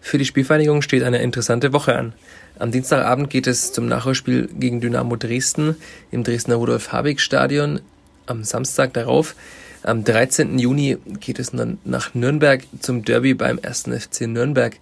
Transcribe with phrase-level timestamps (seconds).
[0.00, 2.12] Für die Spielvereinigung steht eine interessante Woche an.
[2.58, 5.76] Am Dienstagabend geht es zum Nachholspiel gegen Dynamo Dresden
[6.10, 7.80] im Dresdner Rudolf-Habig-Stadion.
[8.26, 9.34] Am Samstag darauf,
[9.82, 10.58] am 13.
[10.58, 13.84] Juni, geht es dann nach Nürnberg zum Derby beim 1.
[13.98, 14.76] FC Nürnberg.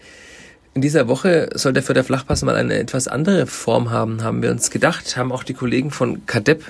[0.75, 4.51] In dieser Woche soll der Förder Flachpass mal eine etwas andere Form haben, haben wir
[4.51, 6.65] uns gedacht, haben auch die Kollegen von Kadepp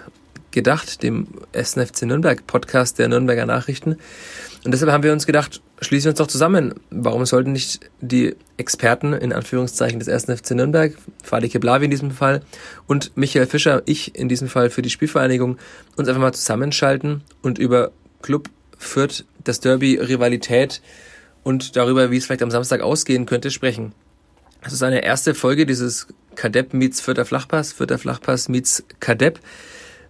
[0.53, 3.97] gedacht, dem SNFC Nürnberg Podcast der Nürnberger Nachrichten.
[4.65, 6.75] Und deshalb haben wir uns gedacht, schließen wir uns doch zusammen.
[6.91, 10.41] Warum sollten nicht die Experten in Anführungszeichen des 1.
[10.41, 12.43] FC Nürnberg, Fadi Keblavi in diesem Fall
[12.87, 15.59] und Michael Fischer, ich in diesem Fall für die Spielvereinigung,
[15.97, 20.81] uns einfach mal zusammenschalten und über Club Fürth, das Derby, Rivalität
[21.43, 23.93] und darüber, wie es vielleicht am Samstag ausgehen könnte, sprechen.
[24.63, 29.41] Das ist eine erste Folge dieses Kadepp meets Fürther Flachpass, Fürther Flachpass meets Kadepp.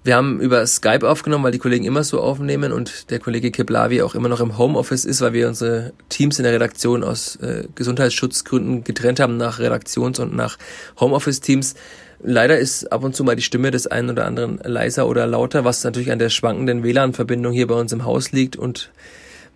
[0.07, 4.03] Wir haben über Skype aufgenommen, weil die Kollegen immer so aufnehmen und der Kollege Keblavi
[4.03, 7.65] auch immer noch im Homeoffice ist, weil wir unsere Teams in der Redaktion aus äh,
[7.75, 10.59] Gesundheitsschutzgründen getrennt haben nach Redaktions- und nach
[11.01, 11.75] Homeoffice-Teams.
[12.23, 15.65] Leider ist ab und zu mal die Stimme des einen oder anderen leiser oder lauter,
[15.65, 18.93] was natürlich an der schwankenden WLAN-Verbindung hier bei uns im Haus liegt und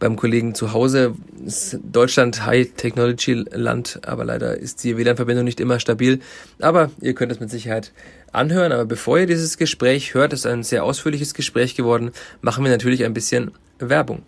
[0.01, 1.15] beim Kollegen zu Hause.
[1.47, 6.19] Ist Deutschland High-Technology-Land, aber leider ist die WLAN-Verbindung nicht immer stabil.
[6.59, 7.93] Aber ihr könnt es mit Sicherheit
[8.33, 8.73] anhören.
[8.73, 13.05] Aber bevor ihr dieses Gespräch hört, ist ein sehr ausführliches Gespräch geworden, machen wir natürlich
[13.05, 14.22] ein bisschen Werbung.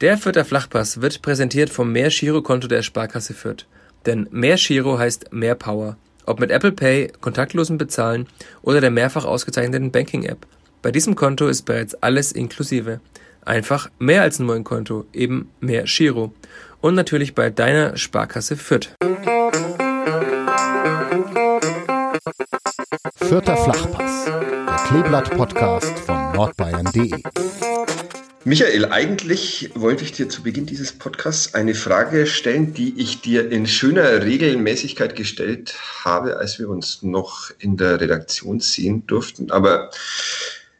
[0.00, 2.10] Der Fürther Flachpass wird präsentiert vom Mehr
[2.42, 3.66] Konto der Sparkasse Fürth.
[4.06, 5.96] Denn Mehr heißt mehr Power.
[6.24, 8.26] Ob mit Apple Pay, kontaktlosen Bezahlen
[8.62, 10.46] oder der mehrfach ausgezeichneten Banking-App.
[10.82, 13.00] Bei diesem Konto ist bereits alles inklusive.
[13.44, 16.32] Einfach mehr als nur ein Konto, eben mehr Giro.
[16.80, 18.90] Und natürlich bei deiner Sparkasse Fürth.
[23.16, 27.22] Vierter Flachpass, der Kleeblatt-Podcast von nordbayern.de.
[28.44, 33.52] Michael, eigentlich wollte ich dir zu Beginn dieses Podcasts eine Frage stellen, die ich dir
[33.52, 39.50] in schöner Regelmäßigkeit gestellt habe, als wir uns noch in der Redaktion sehen durften.
[39.50, 39.90] Aber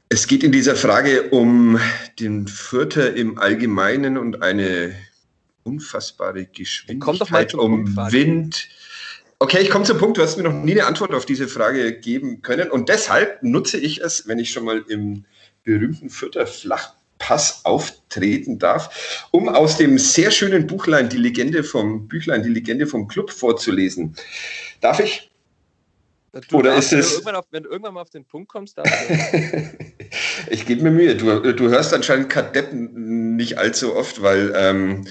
[0.09, 1.79] es geht in dieser Frage um
[2.19, 4.95] den Fürther im Allgemeinen und eine
[5.63, 8.69] unfassbare Geschwindigkeit um Wind.
[9.41, 10.19] Okay, ich komme zum Punkt.
[10.19, 12.71] Du hast mir noch nie eine Antwort auf diese Frage geben können.
[12.71, 15.25] Und deshalb nutze ich es, wenn ich schon mal im
[15.62, 22.43] berühmten Fürther Flachpass auftreten darf, um aus dem sehr schönen Buchlein, die Legende vom Büchlein,
[22.43, 24.16] die Legende vom Club vorzulesen.
[24.81, 25.31] Darf ich?
[26.50, 27.25] Du Oder darfst, ist es.
[27.25, 29.71] Wenn du, auf, wenn du, irgendwann mal auf den Punkt kommst, darfst du.
[30.50, 31.15] ich gebe mir Mühe.
[31.15, 35.06] Du, du hörst anscheinend Kadetten nicht allzu oft, weil ähm,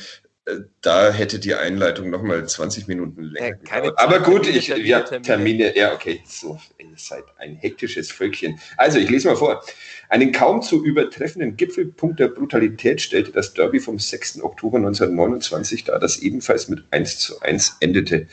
[0.82, 3.94] da hätte die Einleitung nochmal 20 Minuten länger ja.
[3.98, 8.60] Aber gut, ich, Termine, ja, Termine, ja, okay, so, ihr seid ein hektisches Völkchen.
[8.78, 9.64] Also, ich lese mal vor.
[10.10, 14.42] Einen kaum zu übertreffenden Gipfelpunkt der Brutalität stellte das Derby vom 6.
[14.42, 18.28] Oktober 1929 dar, das ebenfalls mit 1 zu 1 endete.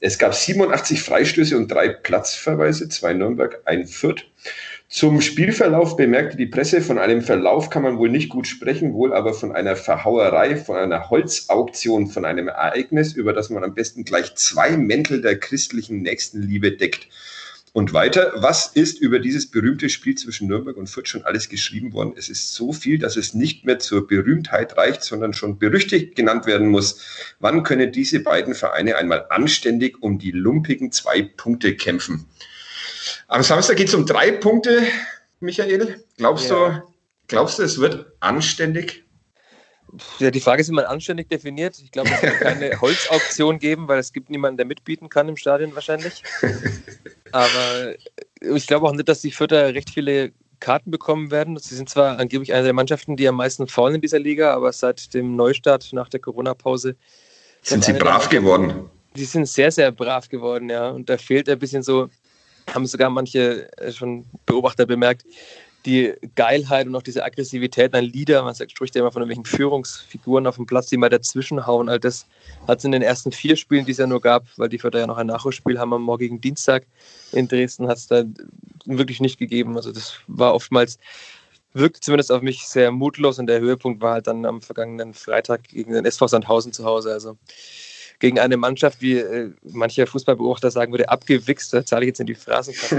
[0.00, 4.24] Es gab 87 Freistöße und drei Platzverweise, zwei Nürnberg, ein Fürth.
[4.90, 9.12] Zum Spielverlauf bemerkte die Presse, von einem Verlauf kann man wohl nicht gut sprechen, wohl
[9.12, 14.04] aber von einer Verhauerei, von einer Holzauktion, von einem Ereignis, über das man am besten
[14.04, 17.06] gleich zwei Mäntel der christlichen Nächstenliebe deckt.
[17.74, 21.92] Und weiter, was ist über dieses berühmte Spiel zwischen Nürnberg und Fürth schon alles geschrieben
[21.92, 22.14] worden?
[22.16, 26.46] Es ist so viel, dass es nicht mehr zur Berühmtheit reicht, sondern schon berüchtigt genannt
[26.46, 27.02] werden muss.
[27.40, 32.24] Wann können diese beiden Vereine einmal anständig um die lumpigen zwei Punkte kämpfen?
[33.28, 34.82] Am Samstag geht es um drei Punkte,
[35.40, 36.04] Michael.
[36.16, 36.68] Glaubst, ja.
[36.68, 36.82] du,
[37.26, 39.04] glaubst du, es wird anständig?
[40.18, 41.78] Ja, die Frage ist, wie man anständig definiert.
[41.82, 45.36] Ich glaube, es wird keine Holzauktion geben, weil es gibt niemanden, der mitbieten kann im
[45.36, 46.22] Stadion wahrscheinlich.
[47.32, 47.94] Aber
[48.40, 51.56] ich glaube auch nicht, dass die Vierter recht viele Karten bekommen werden.
[51.56, 54.72] Sie sind zwar angeblich eine der Mannschaften, die am meisten faulen in dieser Liga, aber
[54.72, 56.96] seit dem Neustart nach der Corona-Pause
[57.62, 58.90] sind sie brav geworden.
[59.14, 60.90] Die sind sehr, sehr brav geworden, ja.
[60.90, 62.08] Und da fehlt ein bisschen so,
[62.74, 65.24] haben sogar manche äh, schon Beobachter bemerkt,
[65.86, 69.56] die Geilheit und auch diese Aggressivität ein Leader, man sagt, spricht ja immer von irgendwelchen
[69.56, 71.88] Führungsfiguren auf dem Platz, die mal dazwischenhauen.
[71.88, 72.26] All das
[72.66, 74.98] hat es in den ersten vier Spielen, die es ja nur gab, weil die Förder
[74.98, 76.84] ja noch ein Nachholspiel haben am morgigen Dienstag
[77.32, 78.24] in Dresden, hat es da
[78.84, 79.76] wirklich nicht gegeben.
[79.76, 80.98] Also das war oftmals,
[81.74, 85.68] wirkt zumindest auf mich sehr mutlos und der Höhepunkt war halt dann am vergangenen Freitag
[85.68, 87.12] gegen den SV Sandhausen zu Hause.
[87.12, 87.38] Also
[88.20, 91.72] gegen eine Mannschaft, wie äh, mancher Fußballbeobachter sagen würde, abgewichst.
[91.72, 92.98] Da zahle ich jetzt in die Phrasenkasse.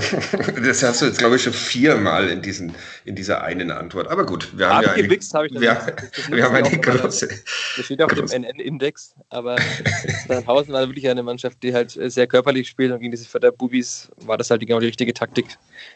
[0.63, 2.73] das hast du jetzt, glaube ich, schon viermal in, diesen,
[3.03, 4.07] in dieser einen Antwort.
[4.07, 7.27] Aber gut, wir haben abgewichst ja eine, habe ich das wir, haben eine große.
[7.27, 8.33] Das steht auf große.
[8.33, 9.57] dem NN-Index, aber
[10.27, 14.37] Sandhausen war wirklich eine Mannschaft, die halt sehr körperlich spielt und gegen diese Förderbubis war
[14.37, 15.47] das halt genau die richtige Taktik.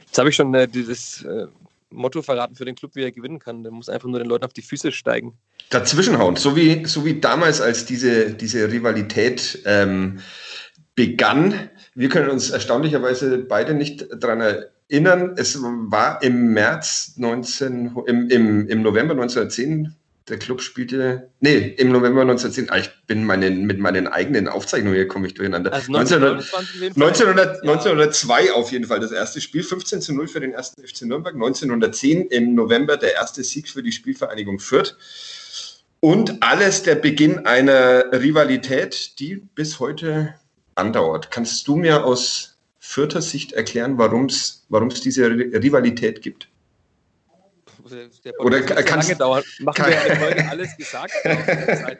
[0.05, 1.47] Jetzt habe ich schon äh, dieses äh,
[1.93, 3.63] Motto verraten für den Club, wie er gewinnen kann.
[3.63, 5.37] Der muss einfach nur den Leuten auf die Füße steigen.
[5.69, 10.19] Dazwischenhauen, so wie, so wie damals, als diese, diese Rivalität ähm,
[10.95, 11.69] begann.
[11.95, 15.33] Wir können uns erstaunlicherweise beide nicht daran erinnern.
[15.37, 19.95] Es war im März 19, im, im, im November 1910
[20.29, 24.95] der Club spielte, nee, im November 1910, ah, ich bin meinen, mit meinen eigenen Aufzeichnungen,
[24.95, 25.73] hier komme ich durcheinander.
[25.73, 26.53] Also 1900,
[26.95, 31.01] 1900, 1902 auf jeden Fall das erste Spiel, 15 zu 0 für den ersten FC
[31.01, 34.95] Nürnberg, 1910 im November der erste Sieg für die Spielvereinigung Fürth.
[35.99, 40.35] Und alles der Beginn einer Rivalität, die bis heute
[40.75, 41.31] andauert.
[41.31, 46.49] Kannst du mir aus Fürther Sicht erklären, warum es diese Rivalität gibt?
[47.91, 49.43] Der Oder kannst, lange dauern.
[49.59, 51.13] Machen kann, wir eine Folge alles gesagt?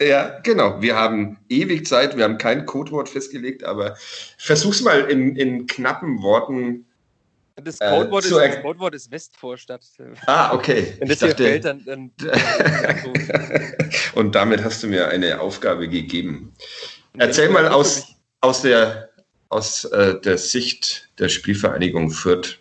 [0.02, 0.82] ja, genau.
[0.82, 3.96] Wir haben ewig Zeit, wir haben kein Codewort festgelegt, aber
[4.38, 6.86] versuch's mal in, in knappen Worten.
[7.56, 9.84] Das Codewort, äh, ist, das Codewort ist Westvorstadt.
[10.26, 10.96] Ah, okay.
[11.00, 11.84] Wenn das ich dachte, fällt, dann.
[11.86, 12.12] dann
[14.16, 16.54] Und damit hast du mir eine Aufgabe gegeben.
[17.18, 18.08] Erzähl mal aus,
[18.42, 19.10] aus, der,
[19.50, 22.58] aus äh, der Sicht der Spielvereinigung Fürth.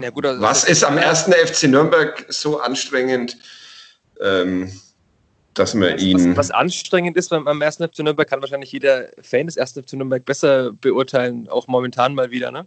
[0.00, 3.36] Ja, gut, also Was ist am ersten FC Nürnberg so anstrengend,
[4.20, 4.70] ähm,
[5.54, 6.36] dass man ihn.
[6.36, 9.82] Was, was, anstrengend ist beim, am ersten FC Nürnberg, kann wahrscheinlich jeder Fan des ersten
[9.82, 12.50] FC Nürnberg besser beurteilen, auch momentan mal wieder.
[12.50, 12.66] Ne?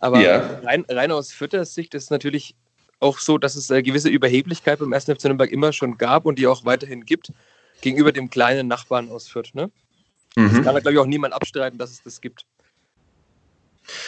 [0.00, 0.60] Aber ja.
[0.62, 2.54] rein, rein aus Fütters Sicht ist es natürlich
[3.00, 6.38] auch so, dass es eine gewisse Überheblichkeit beim ersten FC Nürnberg immer schon gab und
[6.38, 7.32] die auch weiterhin gibt,
[7.80, 9.54] gegenüber dem kleinen Nachbarn aus Fürth.
[9.54, 9.70] Ne?
[10.36, 10.48] Mhm.
[10.48, 12.44] Das kann glaube ich, auch niemand abstreiten, dass es das gibt.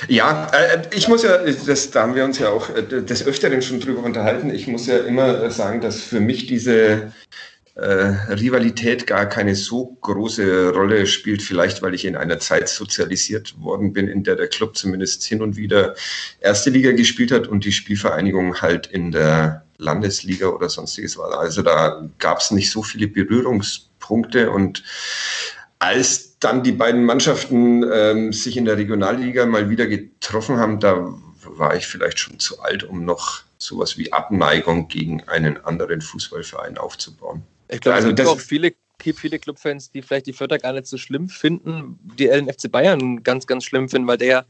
[0.08, 3.62] Ja, äh, ich muss ja, das, da haben wir uns ja auch äh, des Öfteren
[3.62, 4.50] schon drüber unterhalten.
[4.50, 7.12] Ich muss ja immer sagen, dass für mich diese
[7.74, 11.42] äh, Rivalität gar keine so große Rolle spielt.
[11.42, 15.40] Vielleicht, weil ich in einer Zeit sozialisiert worden bin, in der der Club zumindest hin
[15.42, 15.94] und wieder
[16.40, 21.38] erste Liga gespielt hat und die Spielvereinigung halt in der Landesliga oder sonstiges war.
[21.38, 24.82] Also da gab es nicht so viele Berührungspunkte und
[25.78, 31.14] als dann die beiden Mannschaften ähm, sich in der Regionalliga mal wieder getroffen haben, da
[31.44, 36.78] war ich vielleicht schon zu alt, um noch sowas wie Abneigung gegen einen anderen Fußballverein
[36.78, 37.42] aufzubauen.
[37.69, 40.87] Ich glaube, also es gibt auch viele, viele Clubfans, die vielleicht die Förder gar nicht
[40.87, 44.46] so schlimm finden, die LNFC Bayern ganz, ganz schlimm finden, weil der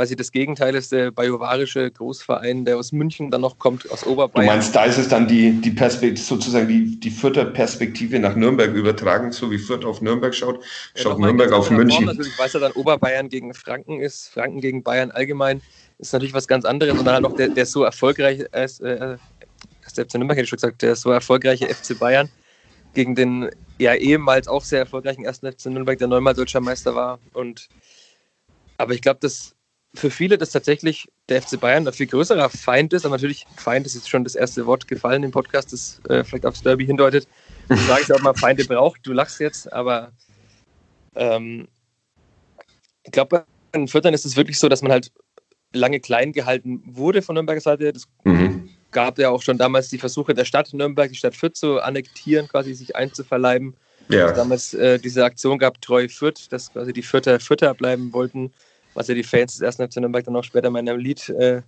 [0.00, 4.46] quasi das Gegenteil ist der bajuwarische Großverein, der aus München dann noch kommt, aus Oberbayern.
[4.46, 8.34] Du meinst, da ist es dann die, die Perspektive, sozusagen die, die Fürther Perspektive nach
[8.34, 10.64] Nürnberg übertragen, so wie Fürth auf Nürnberg schaut,
[10.94, 12.06] schaut ja, Nürnberg auf München.
[12.06, 15.60] Form natürlich, weil es ja dann Oberbayern gegen Franken ist, Franken gegen Bayern allgemein,
[15.98, 19.18] ist natürlich was ganz anderes und dann halt auch der, der so erfolgreich ist, äh,
[19.98, 22.30] der FC Nürnberg hätte ich schon gesagt, der so erfolgreiche FC Bayern
[22.94, 27.18] gegen den ja ehemals auch sehr erfolgreichen ersten FC Nürnberg, der neunmal deutscher Meister war
[27.34, 27.68] und
[28.78, 29.54] aber ich glaube, das
[29.94, 33.86] für viele das tatsächlich der FC Bayern ein viel größerer Feind ist, aber natürlich Feind
[33.86, 37.26] ist jetzt schon das erste Wort gefallen im Podcast, das äh, vielleicht aufs Derby hindeutet.
[37.68, 40.12] Ich sage ich auch mal, Feinde braucht, du lachst jetzt, aber
[41.16, 41.66] ähm,
[43.02, 45.10] ich glaube, bei den Viertern ist es wirklich so, dass man halt
[45.72, 47.92] lange klein gehalten wurde von Nürnberger Seite.
[47.92, 48.68] Das mhm.
[48.90, 52.48] gab ja auch schon damals die Versuche der Stadt Nürnberg, die Stadt Fürth zu annektieren,
[52.48, 53.74] quasi sich einzuverleiben.
[54.08, 54.32] Ja.
[54.32, 58.52] Damals äh, diese Aktion gab, Treu Fürth, dass quasi die Fürther Fürther bleiben wollten
[58.94, 61.28] was ja die Fans des ersten FC Nürnberg dann auch später mal in einem Lied
[61.30, 61.62] äh,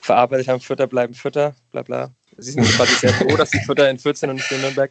[0.00, 2.10] verarbeitet haben, Fütter bleiben Fütter, bla bla.
[2.36, 4.90] Sie sind quasi sehr froh, dass die Fütter in 14 und nicht in Nürnberg.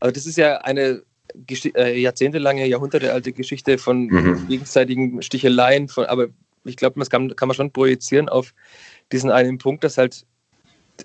[0.00, 1.02] Also das ist ja eine
[1.46, 4.48] Gesch äh, jahrzehntelange, jahrhundertealte Geschichte von mhm.
[4.48, 6.28] gegenseitigen Sticheleien, von, aber
[6.64, 8.54] ich glaube, das kann, kann man schon projizieren auf
[9.12, 10.24] diesen einen Punkt, dass halt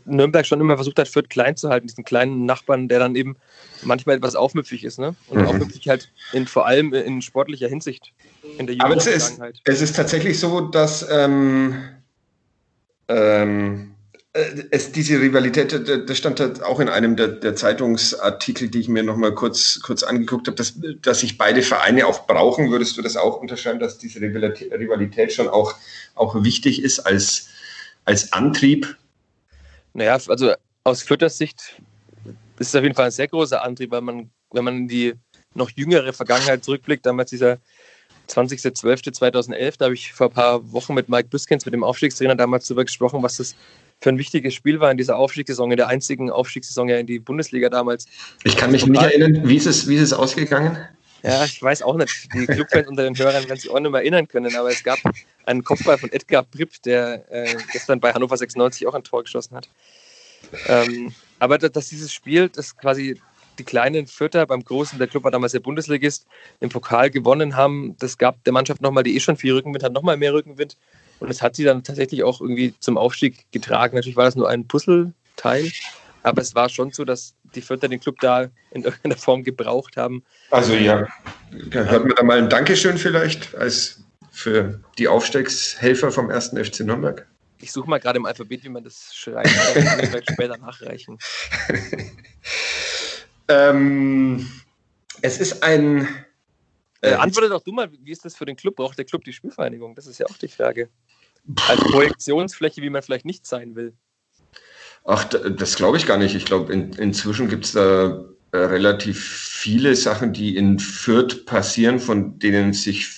[0.06, 3.36] Nürnberg schon immer versucht hat, Fürth klein zu halten, diesen kleinen Nachbarn, der dann eben
[3.84, 5.00] manchmal etwas aufmüpfig ist.
[5.00, 5.16] Ne?
[5.28, 5.48] Und mhm.
[5.48, 8.12] aufmüpfig halt in, vor allem in sportlicher Hinsicht.
[8.58, 11.84] In der Aber es ist, es ist tatsächlich so, dass ähm,
[13.08, 13.94] ähm,
[14.34, 18.90] äh, es, diese Rivalität, das stand halt auch in einem der, der Zeitungsartikel, die ich
[18.90, 22.72] mir nochmal kurz, kurz angeguckt habe, dass, dass sich beide Vereine auch brauchen.
[22.72, 25.76] Würdest du das auch unterschreiben, dass diese Rivalität schon auch,
[26.16, 27.50] auch wichtig ist als,
[28.06, 28.98] als Antrieb
[29.94, 31.82] naja, also aus Fürthers Sicht
[32.60, 35.14] ist es auf jeden Fall ein sehr großer Antrieb, weil man, wenn man in die
[35.54, 37.60] noch jüngere Vergangenheit zurückblickt, damals dieser
[38.30, 42.68] 20.12.2011, da habe ich vor ein paar Wochen mit Mike Büskens, mit dem Aufstiegstrainer, damals
[42.68, 43.56] darüber gesprochen, was das
[44.02, 47.20] für ein wichtiges Spiel war in dieser Aufstiegssaison, in der einzigen Aufstiegssaison ja in die
[47.20, 48.06] Bundesliga damals.
[48.44, 50.78] Ich kann mich nicht erinnern, wie ist es, wie ist es ausgegangen?
[51.24, 52.34] Ja, ich weiß auch nicht.
[52.34, 55.00] Die Clubfans unter den Hörern werden sich auch nicht mehr erinnern können, aber es gab
[55.46, 59.56] einen Kopfball von Edgar Pripp, der äh, gestern bei Hannover 96 auch ein Tor geschossen
[59.56, 59.70] hat.
[60.68, 63.22] Ähm, aber dass dieses Spiel, das quasi
[63.58, 66.28] die kleinen Vierter beim Großen, der Club war damals der Bundesligist,
[66.60, 69.94] im Pokal gewonnen haben, das gab der Mannschaft nochmal, die eh schon viel Rückenwind hat,
[69.94, 70.76] nochmal mehr Rückenwind.
[71.20, 73.96] Und es hat sie dann tatsächlich auch irgendwie zum Aufstieg getragen.
[73.96, 75.72] Natürlich war das nur ein Puzzleteil,
[76.24, 79.98] aber es war schon so, dass die Vierter den Club da in irgendeiner Form gebraucht
[79.98, 80.24] haben.
[80.50, 81.08] Also ja,
[81.72, 87.28] hört mir da mal ein Dankeschön vielleicht als für die Aufstiegshelfer vom ersten FC Nürnberg.
[87.60, 89.48] Ich suche mal gerade im Alphabet, wie man das schreibt.
[89.48, 91.18] Das kann ich vielleicht später nachreichen.
[93.48, 94.50] ähm,
[95.22, 96.08] es ist ein.
[97.02, 98.76] Äh, äh, antworte doch du mal, wie ist das für den Club?
[98.76, 99.96] Braucht der Club die Spielvereinigung?
[99.96, 100.90] Das ist ja auch die Frage.
[101.68, 103.94] Als Projektionsfläche, wie man vielleicht nicht sein will.
[105.06, 106.36] Ach, das glaube ich gar nicht.
[106.36, 112.00] Ich glaube, in, inzwischen gibt es da äh, relativ viele Sachen, die in Fürth passieren,
[112.00, 113.10] von denen sich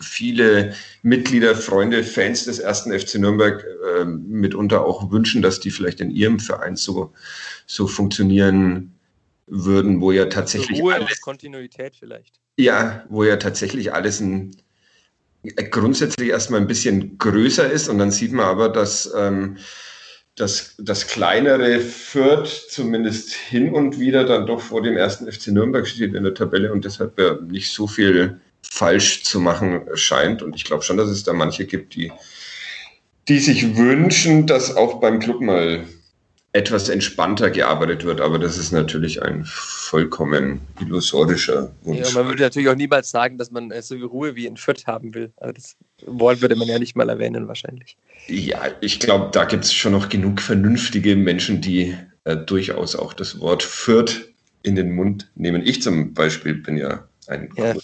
[0.00, 3.64] viele Mitglieder, Freunde, Fans des ersten FC Nürnberg
[3.98, 7.12] äh, mitunter auch wünschen, dass die vielleicht in ihrem Verein so,
[7.66, 8.94] so funktionieren
[9.46, 10.80] würden, wo ja tatsächlich.
[10.80, 12.40] Ruhe alles, Kontinuität vielleicht.
[12.56, 14.56] Ja, wo ja tatsächlich alles ein,
[15.70, 19.58] grundsätzlich erstmal ein bisschen größer ist und dann sieht man aber, dass ähm,
[20.36, 25.86] das, das kleinere Fürth zumindest hin und wieder dann doch vor dem ersten FC Nürnberg
[25.86, 30.42] steht in der Tabelle und deshalb ja nicht so viel falsch zu machen scheint.
[30.42, 32.10] Und ich glaube schon, dass es da manche gibt, die,
[33.28, 35.84] die sich wünschen, dass auch beim Club mal
[36.54, 41.98] etwas entspannter gearbeitet wird, aber das ist natürlich ein vollkommen illusorischer Wunsch.
[41.98, 44.86] Ja, man würde natürlich auch niemals sagen, dass man so viel Ruhe wie in Fürth
[44.86, 45.32] haben will.
[45.36, 47.96] Also das Wort würde man ja nicht mal erwähnen, wahrscheinlich.
[48.28, 53.14] Ja, ich glaube, da gibt es schon noch genug vernünftige Menschen, die äh, durchaus auch
[53.14, 54.28] das Wort Fürth
[54.62, 55.60] in den Mund nehmen.
[55.66, 57.74] Ich zum Beispiel bin ja ein ja,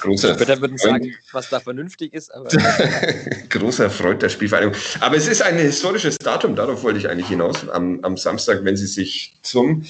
[0.00, 2.48] großer Später würden sagen, was da vernünftig ist, aber.
[3.50, 4.74] großer Freund der Spielvereinigung.
[5.00, 7.68] Aber es ist ein historisches Datum, darauf wollte ich eigentlich hinaus.
[7.68, 9.84] Am, am Samstag, wenn Sie sich zum,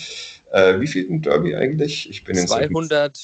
[0.52, 2.10] äh, wie viel Derby eigentlich?
[2.10, 3.18] Ich bin 200.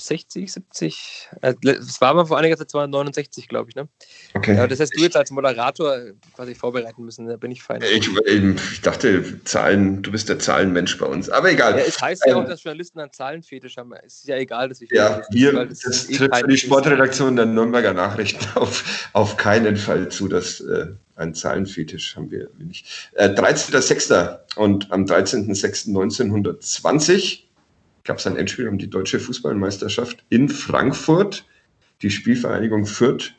[0.00, 1.28] 60, 70.
[1.40, 3.76] Es war mal vor einiger Zeit 269, glaube ich.
[3.76, 3.88] Ne?
[4.34, 4.56] Okay.
[4.56, 5.98] Ja, das heißt, du jetzt als Moderator
[6.34, 7.26] quasi vorbereiten müssen.
[7.26, 7.82] Da bin ich fein.
[7.82, 11.30] Ich, ich, dachte, Zahlen, du bist der Zahlenmensch bei uns.
[11.30, 11.78] Aber egal.
[11.78, 13.92] Ja, es heißt ja auch, ähm, dass Journalisten einen Zahlenfetisch haben.
[14.04, 14.90] Es ist ja egal, dass ich.
[14.90, 19.76] Ja, wir, das, das eh tritt für die Sportredaktion der Nürnberger Nachrichten auf, auf keinen
[19.76, 20.60] Fall zu, dass.
[20.60, 23.10] Äh, ein Zahlenfetisch haben wir nicht.
[23.14, 24.38] Äh, 13.06.
[24.56, 27.45] und am 13.06.1920
[28.06, 31.44] gab es ein Endspiel um die deutsche Fußballmeisterschaft in Frankfurt.
[32.02, 33.34] Die Spielvereinigung Fürth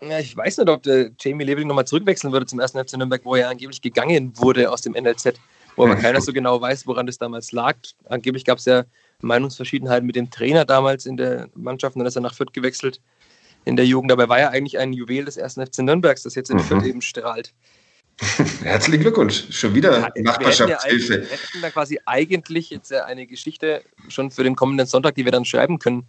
[0.00, 3.24] Ja, ich weiß nicht, ob der Jamie Leveling nochmal zurückwechseln würde zum ersten FC Nürnberg,
[3.24, 5.34] wo er angeblich gegangen wurde aus dem NLZ,
[5.76, 7.76] wo aber keiner so genau weiß, woran das damals lag.
[8.04, 8.84] Angeblich gab es ja
[9.20, 13.00] Meinungsverschiedenheiten mit dem Trainer damals in der Mannschaft und dann ist er nach Fürth gewechselt
[13.64, 14.10] in der Jugend.
[14.10, 16.62] Dabei war er eigentlich ein Juwel des ersten FC Nürnbergs, das jetzt in mhm.
[16.62, 17.52] Fürth eben strahlt.
[18.62, 19.44] Herzlichen Glückwunsch.
[19.50, 21.22] Schon wieder ja, Nachbarschaftshilfe.
[21.22, 25.32] Wir hätten da quasi eigentlich jetzt eine Geschichte schon für den kommenden Sonntag, die wir
[25.32, 26.06] dann schreiben können.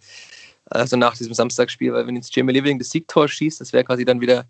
[0.66, 4.04] Also nach diesem Samstagsspiel, weil wenn jetzt Jamie Living das Siegtor schießt, das wäre quasi
[4.04, 4.46] dann wieder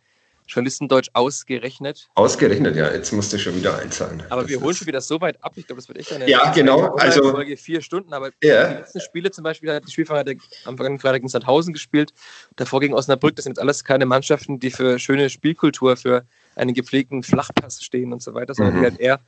[0.49, 2.09] Journalistendeutsch ausgerechnet.
[2.15, 2.93] Ausgerechnet, ja.
[2.93, 4.23] Jetzt musst du schon wieder einzahlen.
[4.29, 5.53] Aber das wir holen schon wieder so weit ab.
[5.57, 6.95] Ich glaube, das wird echt eine ja, genau.
[6.95, 8.13] Also Folge vier Stunden.
[8.13, 8.69] Aber ja.
[8.69, 12.13] die letzten Spiele zum Beispiel hat die Spielverein am vergangenen Freitag in Sandhausen gespielt.
[12.55, 13.35] Davor gegen Osnabrück.
[13.35, 16.25] Das sind jetzt alles keine Mannschaften, die für schöne Spielkultur, für
[16.57, 18.79] einen gepflegten Flachpass stehen und so weiter, sondern mhm.
[18.81, 19.21] die halt eher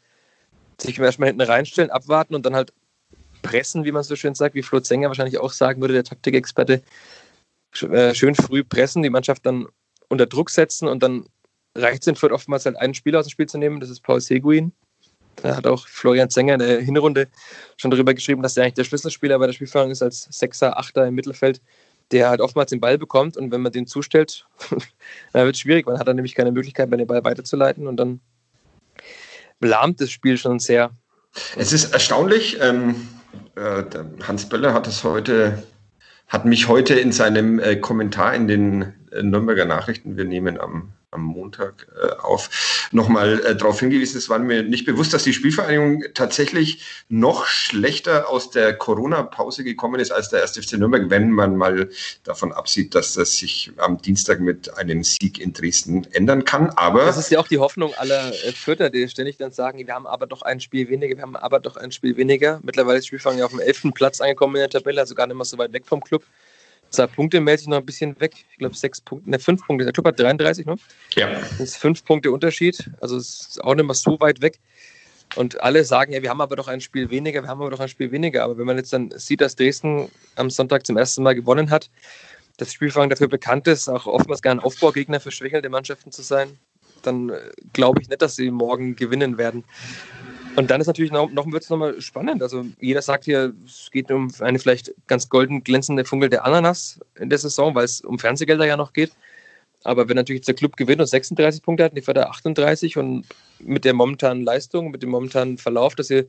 [0.81, 2.73] sich erstmal hinten reinstellen, abwarten und dann halt
[3.43, 6.83] pressen, wie man so schön sagt, wie Flo Zenger wahrscheinlich auch sagen würde, der Taktikexperte.
[7.83, 9.67] Äh, schön früh pressen, die Mannschaft dann
[10.09, 11.27] unter Druck setzen und dann
[11.75, 14.03] reicht es in Fürth oftmals halt einen Spieler aus dem Spiel zu nehmen, das ist
[14.03, 14.73] Paul Seguin.
[15.43, 17.29] Da hat auch Florian Zenger in der Hinrunde
[17.77, 21.07] schon darüber geschrieben, dass er eigentlich der Schlüsselspieler bei der Spielführung ist als Sechser, Achter
[21.07, 21.61] im Mittelfeld,
[22.13, 24.47] der halt oftmals den Ball bekommt und wenn man den zustellt,
[25.33, 28.21] dann wird es schwierig, man hat dann nämlich keine Möglichkeit, den Ball weiterzuleiten und dann
[29.61, 30.91] lahmt das Spiel schon sehr.
[31.57, 33.09] Es ist erstaunlich, ähm,
[33.57, 33.85] äh,
[34.27, 35.63] Hans Böller hat es heute
[36.29, 40.93] hat mich heute in seinem äh, Kommentar in den äh, Nürnberger Nachrichten, wir nehmen am,
[41.11, 45.33] am Montag äh, auf, nochmal äh, darauf hingewiesen, es war mir nicht bewusst, dass die
[45.33, 50.59] Spielvereinigung tatsächlich noch schlechter aus der Corona-Pause gekommen ist als der 1.
[50.59, 51.89] FC Nürnberg, wenn man mal
[52.25, 56.71] davon absieht, dass das sich am Dienstag mit einem Sieg in Dresden ändern kann.
[56.71, 59.95] Aber das ist ja auch die Hoffnung aller äh, Vierter, die ständig dann sagen, wir
[59.95, 62.61] haben aber doch ein Spiel weniger, wir haben aber doch ein Spiel weniger.
[62.63, 63.95] Mittlerweile ist Spielvereinigung auf dem 11.
[63.95, 66.23] Platz angekommen in der Tabelle, also gar nicht mehr so weit weg vom Club.
[67.15, 68.33] Punkte meldet sich noch ein bisschen weg.
[68.51, 69.85] Ich glaube, sechs Punkte, ne, fünf Punkte.
[69.85, 70.77] Der Club hat 33, ne?
[71.15, 71.29] Ja.
[71.41, 72.91] Das ist fünf Punkte Unterschied.
[73.01, 74.59] Also es ist auch nicht mehr so weit weg.
[75.37, 77.81] Und alle sagen, ja, wir haben aber doch ein Spiel weniger, wir haben aber doch
[77.81, 78.45] ein Spiel weniger.
[78.45, 81.91] Aber wenn man jetzt dann sieht, dass Dresden am Sonntag zum ersten Mal gewonnen hat,
[82.57, 86.59] das Spielfang dafür bekannt ist, auch oftmals gar ein Aufbaugegner für schwächelnde Mannschaften zu sein,
[87.03, 89.65] dann äh, glaube ich nicht, dass sie morgen gewinnen werden.
[90.59, 92.43] Und dann ist natürlich noch, noch wird es nochmal spannend.
[92.43, 96.99] Also jeder sagt hier, es geht um eine vielleicht ganz golden glänzende Funkel der Ananas
[97.15, 99.13] in der Saison, weil es um Fernsehgelder ja noch geht.
[99.85, 103.25] Aber wenn natürlich der Club gewinnt und 36 Punkte hat, die Förder 38 und
[103.61, 106.27] mit der momentanen Leistung, mit dem momentanen Verlauf, dass sie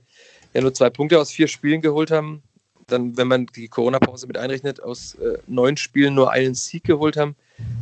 [0.53, 2.43] ja nur zwei Punkte aus vier Spielen geholt haben,
[2.85, 7.17] dann, wenn man die Corona-Pause mit einrechnet, aus äh, neun Spielen nur einen Sieg geholt
[7.17, 7.35] haben,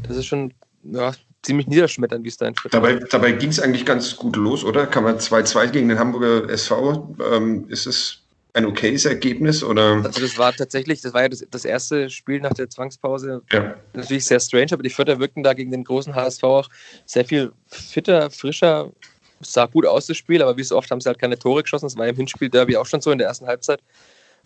[0.08, 1.12] das ist schon ja,
[1.44, 4.88] ziemlich niederschmetternd, wie es da in Dabei, dabei ging es eigentlich ganz gut los, oder?
[4.88, 8.24] Kann man 2-2 gegen den Hamburger SV, ähm, ist es
[8.54, 9.64] ein okayes Ergebnis?
[9.64, 10.02] Oder?
[10.04, 13.42] Also das war tatsächlich, das war ja das, das erste Spiel nach der Zwangspause.
[13.52, 13.76] Ja.
[13.94, 16.70] Natürlich sehr strange, aber die Vierter wirkten da gegen den großen HSV auch
[17.06, 18.92] sehr viel fitter, frischer.
[19.40, 21.62] Es sah gut aus, das Spiel, aber wie so oft haben sie halt keine Tore
[21.62, 21.86] geschossen.
[21.86, 23.80] Das war im Hinspiel Derby auch schon so in der ersten Halbzeit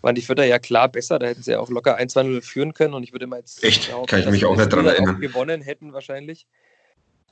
[0.02, 1.18] waren die Vierter ja klar besser.
[1.18, 2.94] Da hätten sie ja auch locker 1-2-0 führen können.
[2.94, 3.64] Und ich würde mal jetzt.
[3.64, 3.90] Echt?
[4.06, 5.20] Kann ich mich auch nicht daran erinnern.
[5.20, 6.46] gewonnen hätten wahrscheinlich.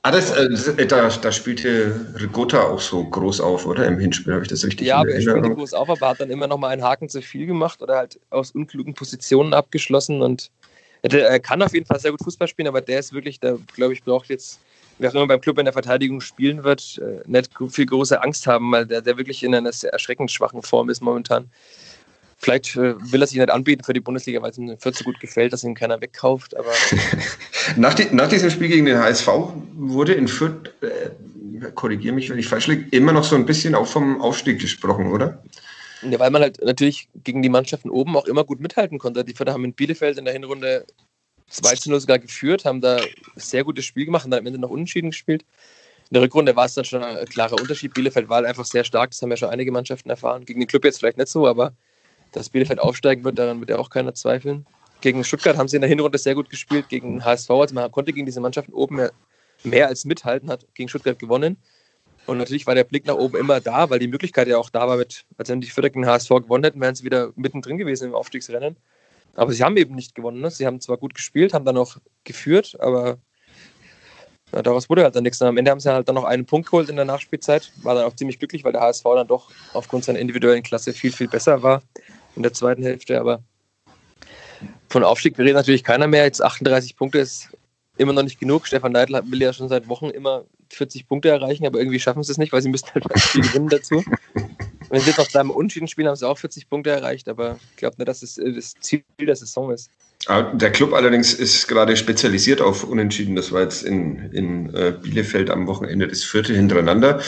[0.03, 3.85] Ah, das, äh, das, äh, da, da spielte Rigotta auch so groß auf, oder?
[3.85, 6.31] Im Hinspiel habe ich das richtig Ja, aber er spielte groß auf, aber hat dann
[6.31, 10.23] immer noch mal einen Haken zu viel gemacht oder halt aus unklugen Positionen abgeschlossen.
[10.23, 10.49] Und
[11.03, 13.93] er kann auf jeden Fall sehr gut Fußball spielen, aber der ist wirklich, der glaube
[13.93, 14.59] ich, braucht jetzt,
[14.97, 18.47] wer auch immer beim Club in der Verteidigung spielen wird, äh, nicht viel große Angst
[18.47, 21.51] haben, weil der, der wirklich in einer sehr erschreckend schwachen Form ist momentan.
[22.41, 25.03] Vielleicht äh, will er sich nicht anbieten für die Bundesliga, weil es ihm Fürth so
[25.03, 26.57] gut gefällt, dass ihn keiner wegkauft.
[26.57, 26.71] Aber
[27.75, 29.27] nach, die, nach, diesem Spiel gegen den HSV
[29.73, 33.75] wurde in Fürth, äh, korrigiere mich, wenn ich falsch liege, immer noch so ein bisschen
[33.75, 35.43] auch vom Aufstieg gesprochen, oder?
[36.01, 39.23] Ja, weil man halt natürlich gegen die Mannschaften oben auch immer gut mithalten konnte.
[39.23, 40.87] Die Fürther haben in Bielefeld in der Hinrunde
[41.49, 43.01] 2 zu 0 sogar geführt, haben da
[43.35, 45.45] sehr gutes Spiel gemacht und dann am Ende noch unentschieden gespielt.
[46.09, 47.93] In der Rückrunde war es dann schon ein klarer Unterschied.
[47.93, 50.43] Bielefeld war halt einfach sehr stark, das haben ja schon einige Mannschaften erfahren.
[50.43, 51.73] Gegen den Club jetzt vielleicht nicht so, aber
[52.31, 54.65] dass Bielefeld aufsteigen wird, daran wird ja auch keiner zweifeln.
[55.01, 58.13] Gegen Stuttgart haben sie in der Hinrunde sehr gut gespielt, gegen HSV, also man konnte
[58.13, 59.11] gegen diese Mannschaften oben mehr,
[59.63, 61.57] mehr als mithalten, hat gegen Stuttgart gewonnen.
[62.27, 64.87] Und natürlich war der Blick nach oben immer da, weil die Möglichkeit ja auch da
[64.87, 68.09] war, mit, als wenn die Vierter gegen HSV gewonnen hätten, wären sie wieder mittendrin gewesen
[68.09, 68.77] im Aufstiegsrennen.
[69.35, 70.39] Aber sie haben eben nicht gewonnen.
[70.39, 70.51] Ne?
[70.51, 73.17] Sie haben zwar gut gespielt, haben dann auch geführt, aber
[74.53, 75.41] ja, daraus wurde halt dann nichts.
[75.41, 77.71] Und am Ende haben sie halt dann noch einen Punkt geholt in der Nachspielzeit.
[77.81, 81.11] War dann auch ziemlich glücklich, weil der HSV dann doch aufgrund seiner individuellen Klasse viel,
[81.11, 81.81] viel besser war
[82.35, 83.19] in der zweiten Hälfte.
[83.19, 83.43] Aber
[84.89, 86.23] von Aufstieg redet natürlich keiner mehr.
[86.23, 87.49] Jetzt 38 Punkte ist
[87.97, 88.67] immer noch nicht genug.
[88.67, 92.31] Stefan Neidl will ja schon seit Wochen immer 40 Punkte erreichen, aber irgendwie schaffen sie
[92.31, 94.03] es nicht, weil sie müssten halt ein Spiel gewinnen dazu.
[94.89, 97.77] Wenn sie jetzt noch zweimal Unschieden spielen, haben sie auch 40 Punkte erreicht, aber ich
[97.77, 99.89] glaube nicht, dass es das Ziel der Saison ist.
[100.53, 103.35] Der Club allerdings ist gerade spezialisiert auf Unentschieden.
[103.35, 107.21] Das war jetzt in, in äh, Bielefeld am Wochenende das vierte hintereinander.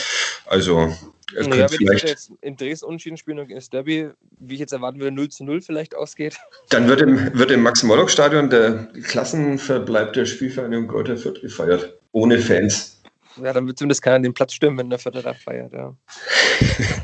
[0.46, 0.94] Also
[1.36, 4.74] es naja, wenn vielleicht jetzt in Dresden unentschieden spielen und das Derby, wie ich jetzt
[4.74, 6.38] erwarten würde, 0 zu 0 vielleicht ausgeht.
[6.70, 11.98] Dann wird im, wird im Max-Morlock-Stadion der Klassenverbleib der Spielvereinigung Kräuter Fürth gefeiert.
[12.12, 13.02] Ohne Fans.
[13.42, 15.96] Ja, dann wird zumindest keiner den Platz stimmen, wenn der Förderer feiert, ja.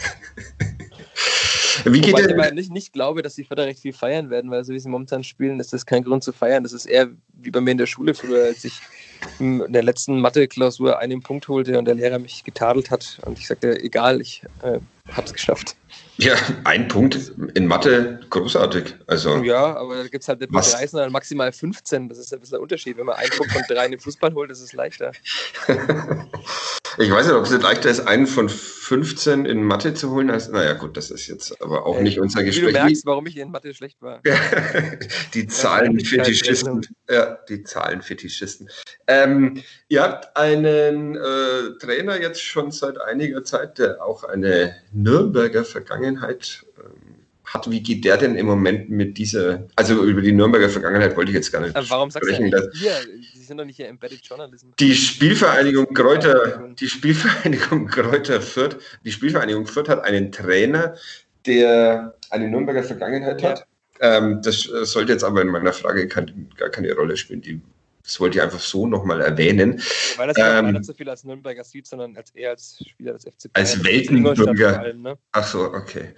[1.86, 4.64] Wie geht Wobei ich nicht, nicht glaube, dass die Förderer recht viel feiern werden, weil
[4.64, 6.64] so wie sie momentan spielen, ist das kein Grund zu feiern.
[6.64, 8.82] Das ist eher wie bei mir in der Schule früher, als ich
[9.40, 13.48] in der letzten Mathe-Klausur einen Punkt holte und der Lehrer mich getadelt hat und ich
[13.48, 14.80] sagte, egal, ich äh,
[15.12, 15.76] habe es geschafft.
[16.18, 18.96] Ja, ein Punkt in Mathe, großartig.
[19.08, 22.10] Also, ja, aber da gibt es halt nicht nur 3, sondern maximal 15.
[22.10, 22.98] Das ist ein bisschen ein Unterschied.
[22.98, 25.14] Wenn man einen Punkt von drei in den Fußball holt, ist es leichter.
[26.98, 30.30] ich weiß nicht, ob es nicht leichter ist, einen von 15 in Mathe zu holen.
[30.30, 32.68] Als, naja, gut, das ist jetzt aber auch äh, nicht unser Gespräch.
[32.68, 34.22] Wie du merkst, warum ich in Mathe schlecht war.
[35.34, 36.86] die Zahlenfetischisten.
[37.10, 38.70] Ja, die Zahlenfetischisten.
[39.10, 45.66] Ähm, ihr habt einen äh, Trainer jetzt schon seit einiger Zeit, der auch eine Nürnberger
[45.66, 47.72] Vergangenheit ähm, hat.
[47.72, 51.36] Wie geht der denn im Moment mit dieser, also über die Nürnberger Vergangenheit wollte ich
[51.36, 52.52] jetzt gar nicht Aber warum sprechen.
[52.52, 52.94] Sagst du hier,
[53.34, 54.68] Sie sind doch nicht hier Embedded Journalism.
[54.80, 60.94] Die Spielvereinigung Kräuter, die Spielvereinigung Kräuter Fürth, die Spielvereinigung Fürth hat einen Trainer,
[61.48, 63.66] der eine Nürnberger Vergangenheit hat.
[64.02, 64.18] Ja.
[64.18, 67.42] Ähm, das äh, sollte jetzt aber in meiner Frage kein, gar keine Rolle spielen.
[67.42, 67.60] Die
[68.10, 69.80] das wollte ich einfach so nochmal erwähnen.
[70.18, 73.14] Weil das ja ähm, nicht so viel als Nürnberger sieht, sondern als eher als Spieler
[73.14, 74.94] des FC Als Weltenbürger.
[74.94, 75.16] Ne?
[75.32, 76.16] Ach so, okay.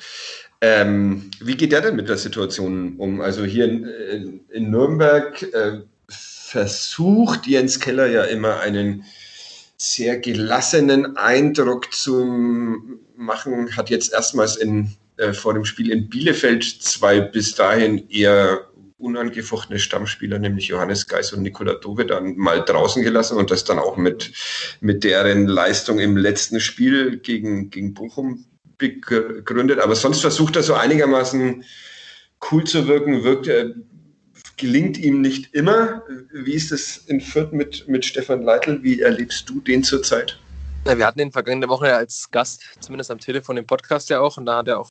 [0.62, 3.20] Ähm, wie geht der denn mit der Situation um?
[3.20, 9.04] Also hier in, in Nürnberg äh, versucht Jens Keller ja immer einen
[9.76, 12.24] sehr gelassenen Eindruck zu
[13.18, 18.71] machen, hat jetzt erstmals in, äh, vor dem Spiel in Bielefeld zwei bis dahin eher
[19.02, 23.80] unangefochtene Stammspieler, nämlich Johannes Geis und Nikola Dove, dann mal draußen gelassen und das dann
[23.80, 24.32] auch mit,
[24.80, 28.46] mit deren Leistung im letzten Spiel gegen, gegen Bochum
[28.78, 29.80] begründet.
[29.80, 31.64] Aber sonst versucht er so einigermaßen
[32.52, 33.74] cool zu wirken, wirkt er,
[34.58, 36.04] gelingt ihm nicht immer.
[36.32, 38.82] Wie ist es in Fürth mit, mit Stefan Leitl?
[38.84, 40.40] Wie erlebst du den zurzeit?
[40.84, 44.48] Wir hatten ihn vergangene Woche als Gast, zumindest am Telefon im Podcast ja auch, und
[44.48, 44.90] da hat er auch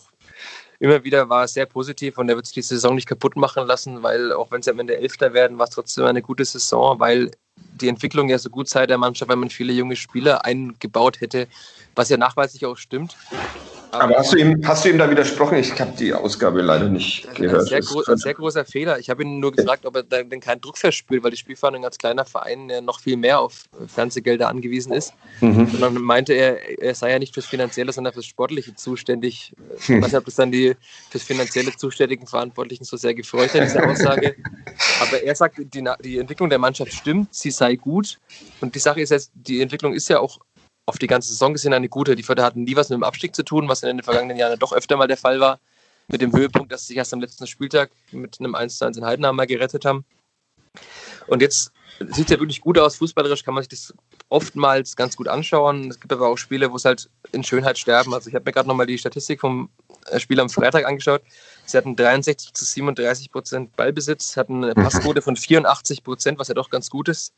[0.80, 3.66] immer wieder war es sehr positiv und er wird sich die Saison nicht kaputt machen
[3.66, 6.98] lassen, weil auch wenn sie am Ende Elfter werden, war es trotzdem eine gute Saison,
[6.98, 7.30] weil
[7.80, 11.46] die Entwicklung ja so gut sei der Mannschaft, weil man viele junge Spieler eingebaut hätte,
[11.94, 13.16] was ja nachweislich auch stimmt.
[13.92, 15.58] Aber hast du ihm, hast du ihm da widersprochen?
[15.58, 17.62] Ich habe die Ausgabe leider nicht gehört.
[17.62, 18.98] Ein sehr, gro ein sehr großer Fehler.
[18.98, 21.98] Ich habe ihn nur gefragt, ob er denn keinen Druck verspürt, weil die Spielvereinigung als
[21.98, 25.12] kleiner Verein ja noch viel mehr auf Fernsehgelder angewiesen ist.
[25.40, 25.60] Mhm.
[25.72, 29.52] Und dann meinte er, er sei ja nicht fürs Finanzielle, sondern fürs Sportliche zuständig.
[29.86, 29.96] Hm.
[29.96, 30.76] Ich weiß nicht, ob das dann die
[31.10, 34.36] fürs Finanzielle zuständigen Verantwortlichen so sehr gefreut hat, diese Aussage.
[35.00, 38.18] Aber er sagt, die, die Entwicklung der Mannschaft stimmt, sie sei gut.
[38.60, 40.38] Und die Sache ist jetzt, die Entwicklung ist ja auch
[40.86, 42.16] auf die ganze Saison gesehen eine gute.
[42.16, 44.58] Die Förder hatten nie was mit dem Abstieg zu tun, was in den vergangenen Jahren
[44.58, 45.60] doch öfter mal der Fall war.
[46.08, 49.36] Mit dem Höhepunkt, dass sie sich erst am letzten Spieltag mit einem 1-1 in Heidenheim
[49.36, 50.04] mal gerettet haben.
[51.28, 52.96] Und jetzt sieht es ja wirklich gut aus.
[52.96, 53.94] Fußballerisch kann man sich das
[54.28, 55.88] oftmals ganz gut anschauen.
[55.88, 58.12] Es gibt aber auch Spiele, wo es halt in Schönheit sterben.
[58.12, 59.68] Also ich habe mir gerade nochmal die Statistik vom
[60.06, 61.22] äh, Spiel am Freitag angeschaut.
[61.66, 66.54] Sie hatten 63 zu 37 Prozent Ballbesitz, hatten eine Passquote von 84 Prozent, was ja
[66.54, 67.32] doch ganz gut ist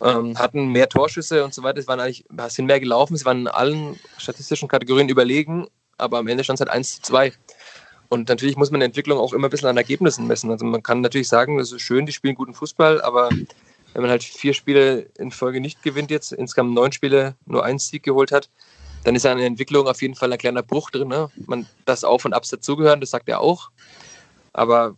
[0.00, 1.78] ähm, hatten mehr Torschüsse und so weiter.
[1.78, 5.66] Es waren eigentlich, sind mehr gelaufen, sie waren in allen statistischen Kategorien überlegen,
[5.98, 7.32] aber am Ende stand es halt 1 zu 2.
[8.08, 10.50] Und natürlich muss man Entwicklung auch immer ein bisschen an Ergebnissen messen.
[10.50, 13.28] Also man kann natürlich sagen, das ist schön, die spielen guten Fußball, aber
[13.92, 17.78] wenn man halt vier Spiele in Folge nicht gewinnt jetzt, insgesamt neun Spiele nur einen
[17.78, 18.48] Sieg geholt hat,
[19.04, 21.08] dann ist der Entwicklung auf jeden Fall ein kleiner Bruch drin.
[21.08, 21.30] Ne?
[21.46, 23.70] Man, das Auf und Abs dazugehören, das sagt er auch.
[24.52, 24.96] Aber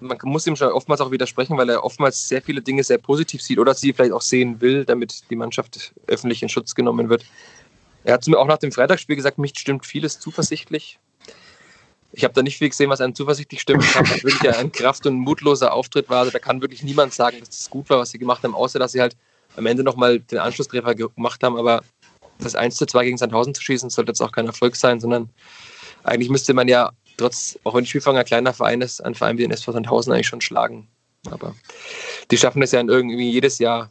[0.00, 3.42] man muss ihm schon oftmals auch widersprechen, weil er oftmals sehr viele Dinge sehr positiv
[3.42, 7.24] sieht oder sie vielleicht auch sehen will, damit die Mannschaft öffentlich in Schutz genommen wird.
[8.04, 10.98] Er hat mir auch nach dem Freitagsspiel gesagt, mich stimmt vieles zuversichtlich.
[12.12, 13.84] Ich habe da nicht viel gesehen, was einem zuversichtlich stimmt.
[13.84, 16.20] Ich habe wirklich ein kraft- und mutloser Auftritt war.
[16.20, 18.78] Also da kann wirklich niemand sagen, dass das gut war, was sie gemacht haben, außer
[18.78, 19.16] dass sie halt
[19.56, 21.56] am Ende nochmal den Anschlusstreffer gemacht haben.
[21.56, 21.82] Aber
[22.38, 25.30] das 1 zu 2 gegen Sandhausen zu schießen, sollte jetzt auch kein Erfolg sein, sondern
[26.04, 29.42] eigentlich müsste man ja trotz, auch wenn Spielfang ein kleiner Verein ist, ein Verein wie
[29.42, 30.88] den SV Sandhausen eigentlich schon schlagen.
[31.30, 31.54] Aber
[32.30, 33.90] die schaffen es ja irgendwie jedes Jahr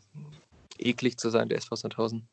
[0.78, 2.28] eklig zu sein, der SV Sandhausen.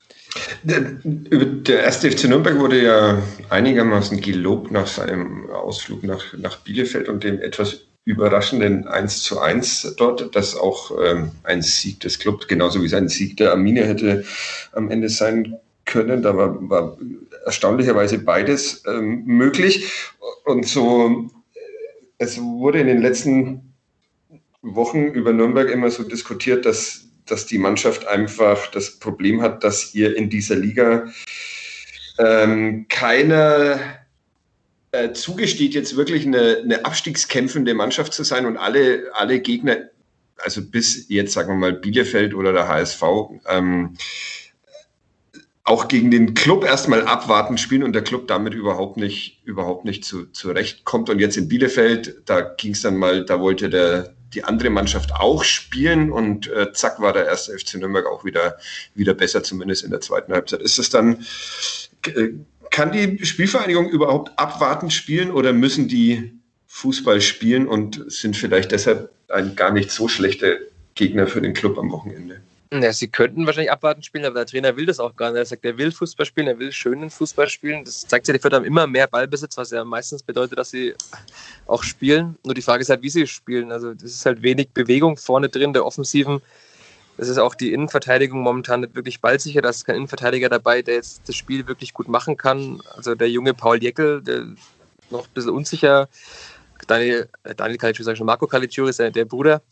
[0.62, 7.08] Der, der erste FC Nürnberg wurde ja einigermaßen gelobt nach seinem Ausflug nach, nach Bielefeld
[7.08, 12.48] und dem etwas überraschenden 1 zu 1 dort, das auch ähm, ein Sieg des Clubs,
[12.48, 14.24] genauso wie sein Sieg der Arminia hätte
[14.72, 16.22] am Ende sein können.
[16.22, 16.96] Da war, war
[17.44, 19.90] erstaunlicherweise beides ähm, möglich.
[20.44, 21.30] Und so,
[22.18, 23.74] es wurde in den letzten
[24.62, 29.94] Wochen über Nürnberg immer so diskutiert, dass, dass die Mannschaft einfach das Problem hat, dass
[29.94, 31.06] ihr in dieser Liga
[32.18, 33.80] ähm, keiner
[34.92, 39.88] äh, zugesteht, jetzt wirklich eine, eine abstiegskämpfende Mannschaft zu sein und alle, alle Gegner,
[40.36, 43.02] also bis jetzt sagen wir mal Bielefeld oder der HSV,
[43.48, 43.96] ähm,
[45.64, 50.04] auch gegen den Club erstmal abwarten spielen und der Club damit überhaupt nicht, überhaupt nicht
[50.04, 51.08] zu, zurechtkommt.
[51.08, 55.12] Und jetzt in Bielefeld, da ging es dann mal, da wollte der, die andere Mannschaft
[55.12, 58.56] auch spielen und äh, zack war der erste FC Nürnberg auch wieder,
[58.94, 60.62] wieder besser, zumindest in der zweiten Halbzeit.
[60.62, 61.24] Ist es dann,
[62.06, 62.30] äh,
[62.70, 66.32] kann die Spielvereinigung überhaupt abwarten spielen oder müssen die
[66.66, 70.56] Fußball spielen und sind vielleicht deshalb ein gar nicht so schlechter
[70.94, 72.40] Gegner für den Club am Wochenende?
[72.80, 75.38] Ja, sie könnten wahrscheinlich abwarten spielen, aber der Trainer will das auch gar nicht.
[75.38, 77.84] Er sagt, er will Fußball spielen, er will schönen Fußball spielen.
[77.84, 80.94] Das zeigt sich, die Fürth haben immer mehr Ballbesitz, was ja meistens bedeutet, dass sie
[81.66, 82.38] auch spielen.
[82.44, 83.72] Nur die Frage ist halt, wie sie spielen.
[83.72, 86.40] Also das ist halt wenig Bewegung vorne drin, der Offensiven.
[87.18, 89.60] Das ist auch die Innenverteidigung momentan nicht wirklich ballsicher.
[89.60, 92.80] Da ist kein Innenverteidiger dabei, der jetzt das Spiel wirklich gut machen kann.
[92.96, 94.46] Also der junge Paul Jeckel, der
[95.10, 96.08] noch ein bisschen unsicher
[96.86, 99.62] Daniel, äh, Daniel Caligiuri, sag ich schon, Marco Caligiuri ist der Bruder,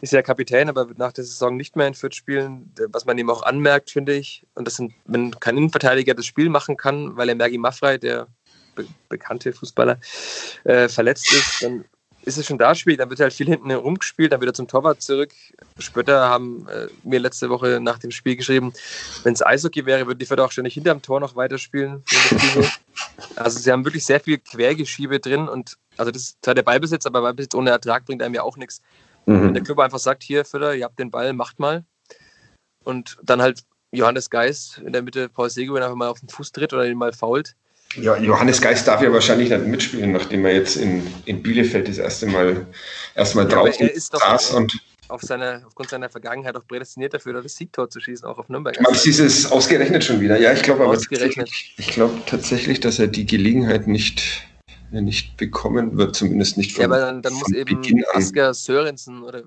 [0.00, 3.18] ist ja Kapitän, aber wird nach der Saison nicht mehr in Fürth spielen, was man
[3.18, 4.46] ihm auch anmerkt, finde ich.
[4.54, 8.28] Und das sind, wenn kein Innenverteidiger das Spiel machen kann, weil er Mergi Maffrey, der
[8.74, 9.98] be bekannte Fußballer,
[10.64, 11.84] äh, verletzt ist, dann
[12.30, 15.02] ist es schon da Spiel, dann wird halt viel hinten rumgespielt, dann wieder zum Torwart
[15.02, 15.32] zurück.
[15.78, 18.72] Spötter haben äh, mir letzte Woche nach dem Spiel geschrieben,
[19.24, 22.02] wenn es Eishockey wäre, würden die Förder auch ständig hinterm Tor noch weiterspielen.
[23.36, 27.06] Also sie haben wirklich sehr viel Quergeschiebe drin und also das ist zwar der Ballbesitz,
[27.06, 28.80] aber Ballbesitz ohne Ertrag bringt einem ja auch nichts.
[29.26, 29.42] Mhm.
[29.42, 31.84] Wenn der Club einfach sagt, hier Förder, ihr habt den Ball, macht mal.
[32.84, 36.52] Und dann halt Johannes Geist in der Mitte Paul Seguin einfach mal auf den Fuß
[36.52, 37.56] tritt oder ihn mal fault
[37.96, 41.98] ja, Johannes Geist darf ja wahrscheinlich nicht mitspielen, nachdem er jetzt in, in Bielefeld das
[41.98, 42.66] erste Mal
[43.14, 47.42] erstmal ja, draußen er ist saß und auf seine, aufgrund seiner Vergangenheit auch prädestiniert dafür,
[47.42, 48.78] das Siegtor zu schießen, auch auf Nürnberg.
[48.78, 50.38] Aber es ist ausgerechnet schon wieder.
[50.38, 54.46] Ja, ich glaube aber tatsächlich, ich glaube tatsächlich, dass er die Gelegenheit nicht,
[54.92, 59.42] nicht bekommen wird, zumindest nicht von Ja, aber dann, dann muss eben Asker Sörensen oder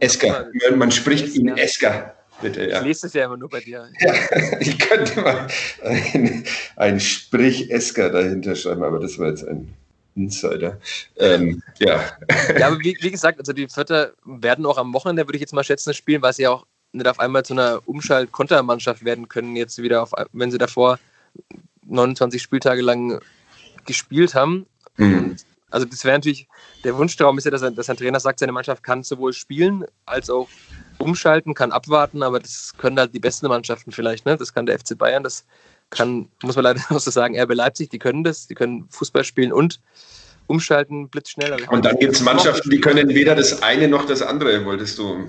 [0.00, 0.50] Esker.
[0.74, 2.15] Man spricht ihn Esker.
[2.40, 2.78] Bitte, ja.
[2.78, 3.88] Ich lese es ja immer nur bei dir.
[4.00, 4.14] Ja,
[4.60, 5.46] ich könnte mal
[5.82, 6.44] ein,
[6.76, 9.74] ein Sprich-Esker dahinter schreiben, aber das war jetzt ein
[10.14, 10.78] Insider.
[11.16, 12.04] Ähm, ja.
[12.58, 15.52] Ja, aber wie, wie, gesagt, also die Vierter werden auch am Wochenende, würde ich jetzt
[15.52, 19.56] mal schätzen, spielen, weil sie ja auch nicht auf einmal zu einer Umschalt-Kontermannschaft werden können,
[19.56, 20.98] jetzt wieder auf, wenn sie davor
[21.86, 23.20] 29 Spieltage lang
[23.84, 24.66] gespielt haben.
[24.96, 25.36] Mhm.
[25.70, 26.48] Also das wäre natürlich,
[26.84, 29.84] der Wunschtraum ist ja, dass, er, dass ein Trainer sagt, seine Mannschaft kann sowohl spielen
[30.06, 30.48] als auch
[31.06, 34.26] umschalten, kann abwarten, aber das können halt die besten Mannschaften vielleicht.
[34.26, 34.36] Ne?
[34.36, 35.46] Das kann der FC Bayern, das
[35.90, 39.24] kann, muss man leider auch so sagen, RB Leipzig, die können das, die können Fußball
[39.24, 39.80] spielen und
[40.48, 41.52] umschalten blitzschnell.
[41.52, 44.98] Also und dann gibt es Mannschaften, die können weder das eine noch das andere, wolltest
[44.98, 45.28] du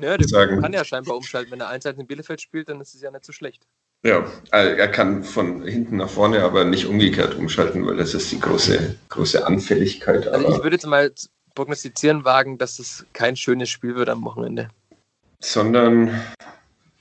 [0.00, 0.60] ja, der sagen.
[0.60, 1.50] kann ja scheinbar umschalten.
[1.52, 3.66] Wenn er einseitig in Bielefeld spielt, dann ist es ja nicht so schlecht.
[4.04, 8.30] Ja, äh, er kann von hinten nach vorne, aber nicht umgekehrt umschalten, weil das ist
[8.30, 10.28] die große, große Anfälligkeit.
[10.28, 11.10] Also ich würde jetzt mal
[11.54, 14.68] prognostizieren wagen, dass es kein schönes Spiel wird am Wochenende.
[15.40, 16.20] Sondern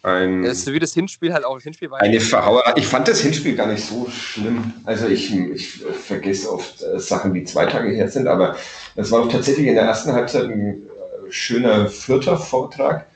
[0.04, 0.44] ein.
[0.44, 1.56] Das ist wie das Hinspiel halt auch.
[1.56, 2.64] Das Hinspiel war eine Verhauer.
[2.76, 4.74] Ich fand das Hinspiel gar nicht so schlimm.
[4.86, 8.56] Also ich, ich vergesse oft äh, Sachen, die zwei Tage her sind, aber
[8.96, 13.08] das war doch tatsächlich in der ersten Halbzeit ein äh, schöner vierter Vortrag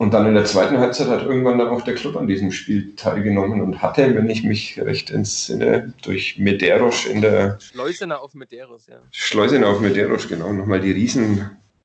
[0.00, 2.94] und dann in der zweiten Halbzeit hat irgendwann dann auch der Club an diesem Spiel
[2.96, 7.58] teilgenommen und hatte, wenn ich mich recht entsinne, durch Medeiros in der.
[7.60, 8.96] Schleusener auf Medeiros, ja.
[9.10, 10.54] Schleusener auf Medeiros, genau.
[10.54, 10.92] Nochmal die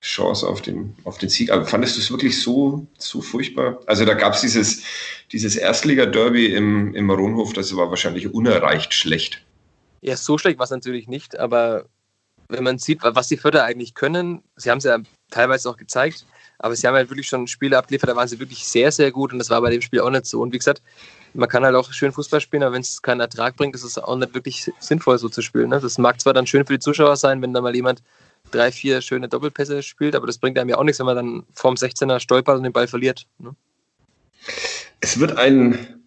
[0.05, 1.51] Riesenchance auf den, auf den Sieg.
[1.51, 3.79] Aber fandest du es wirklich so, so furchtbar?
[3.87, 4.83] Also da gab es dieses,
[5.31, 9.41] dieses Erstliga-Derby im, im Maronhof, das war wahrscheinlich unerreicht schlecht.
[10.01, 11.85] Ja, so schlecht war es natürlich nicht, aber
[12.47, 14.99] wenn man sieht, was die Förder eigentlich können, sie haben es ja
[15.31, 16.25] teilweise auch gezeigt,
[16.59, 19.33] aber sie haben halt wirklich schon Spiele abgeliefert, da waren sie wirklich sehr, sehr gut
[19.33, 20.41] und das war bei dem Spiel auch nicht so.
[20.41, 20.83] Und wie gesagt,
[21.33, 23.97] man kann halt auch schön Fußball spielen, aber wenn es keinen Ertrag bringt, ist es
[23.97, 25.69] auch nicht wirklich sinnvoll, so zu spielen.
[25.69, 25.79] Ne?
[25.79, 28.03] Das mag zwar dann schön für die Zuschauer sein, wenn da mal jemand
[28.51, 31.43] drei, vier schöne Doppelpässe spielt, aber das bringt einem ja auch nichts, wenn man dann
[31.53, 33.27] vorm 16er stolpert und den Ball verliert.
[33.39, 33.55] Ne?
[35.01, 36.01] Es wird ein,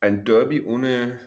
[0.00, 1.20] ein Derby ohne,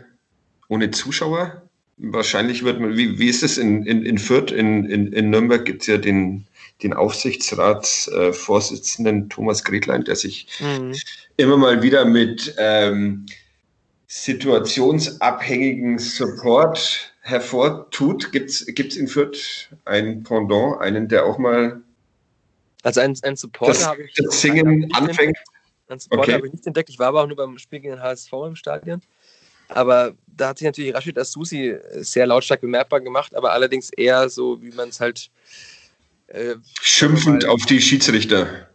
[0.68, 1.62] ohne Zuschauer.
[1.98, 4.52] Wahrscheinlich wird man, wie, wie ist es in, in, in Fürth?
[4.52, 6.48] In, in, in Nürnberg gibt es ja den,
[6.84, 10.94] den Aufsichtsratsvorsitzenden Thomas Gretlein, der sich mhm.
[11.38, 13.26] immer mal wieder mit ähm,
[14.08, 18.32] situationsabhängigen Support hervortut.
[18.32, 21.82] Gibt es in Fürth ein Pendant, einen, der auch mal
[22.86, 25.36] also ein, ein Supporter habe ich das Singen anfängt?
[25.88, 26.34] Ein Supporter okay.
[26.34, 26.90] habe ich nicht entdeckt.
[26.90, 29.02] Ich war aber auch nur beim Spiel gegen den HSV im Stadion.
[29.70, 34.62] Aber da hat sich natürlich Rashid Asusi sehr lautstark bemerkbar gemacht, aber allerdings eher so,
[34.62, 35.32] wie man es halt
[36.28, 38.68] äh, Schimpfend mal, auf die Schiedsrichter.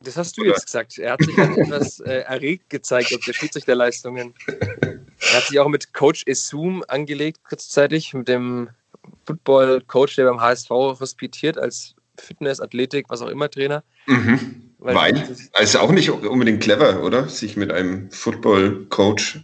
[0.00, 0.52] Das hast du Oder?
[0.52, 0.96] jetzt gesagt.
[0.98, 4.32] Er hat sich halt etwas äh, erregt gezeigt auf der Schiedsrichterleistungen.
[5.34, 8.68] Er hat sich auch mit Coach Esum angelegt, kurzzeitig, mit dem
[9.26, 13.82] Football-Coach, der beim HSV hospitiert als Fitness, Athletik, was auch immer Trainer.
[14.06, 14.70] Mhm.
[14.78, 15.36] Weil, Weil?
[15.54, 17.28] Also auch nicht unbedingt clever, oder?
[17.28, 19.40] Sich mit einem Football-Coach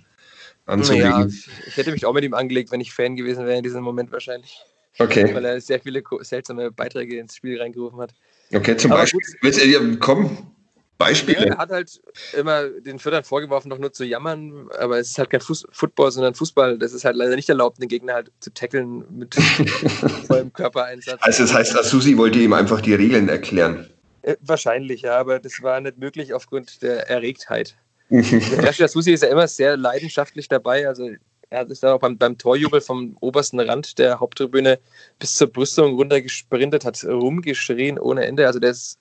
[0.67, 1.11] anzulegen.
[1.11, 1.27] Ja,
[1.67, 4.13] ich hätte mich auch mit ihm angelegt, wenn ich Fan gewesen wäre in diesem Moment
[4.13, 4.61] wahrscheinlich.
[5.01, 5.35] Okay.
[5.35, 8.15] Weil er sehr viele seltsame Beiträge ins Spiel reingerufen hat.
[8.55, 9.23] Okay, zum Aber Beispiel.
[9.41, 10.55] Gut, komm,
[11.01, 11.47] Beispiele.
[11.47, 12.01] er hat halt
[12.37, 16.13] immer den Füttern vorgeworfen, doch nur zu jammern, aber es ist halt kein Fuß Football,
[16.13, 16.79] sondern Fußball.
[16.79, 19.35] Das ist halt leider nicht erlaubt, den Gegner halt zu tackeln mit
[20.27, 21.19] vollem Körpereinsatz.
[21.23, 23.89] Also das heißt, Asusi wollte ihm einfach die Regeln erklären.
[24.23, 27.77] Äh, wahrscheinlich, ja, aber das war nicht möglich aufgrund der Erregtheit.
[28.11, 31.09] der Asusi ist ja immer sehr leidenschaftlich dabei, also
[31.49, 34.79] er ist dann auch beim, beim Torjubel vom obersten Rand der Haupttribüne
[35.19, 38.47] bis zur Brüstung runtergesprintet, hat rumgeschrien ohne Ende.
[38.47, 39.01] Also der ist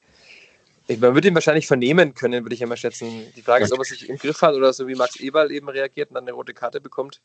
[0.98, 3.26] man würde ihn wahrscheinlich vernehmen können, würde ich immer schätzen.
[3.36, 5.70] Die Frage ist, ob er sich im Griff hat oder so wie Max Eberl eben
[5.70, 7.22] reagiert und dann eine rote Karte bekommt.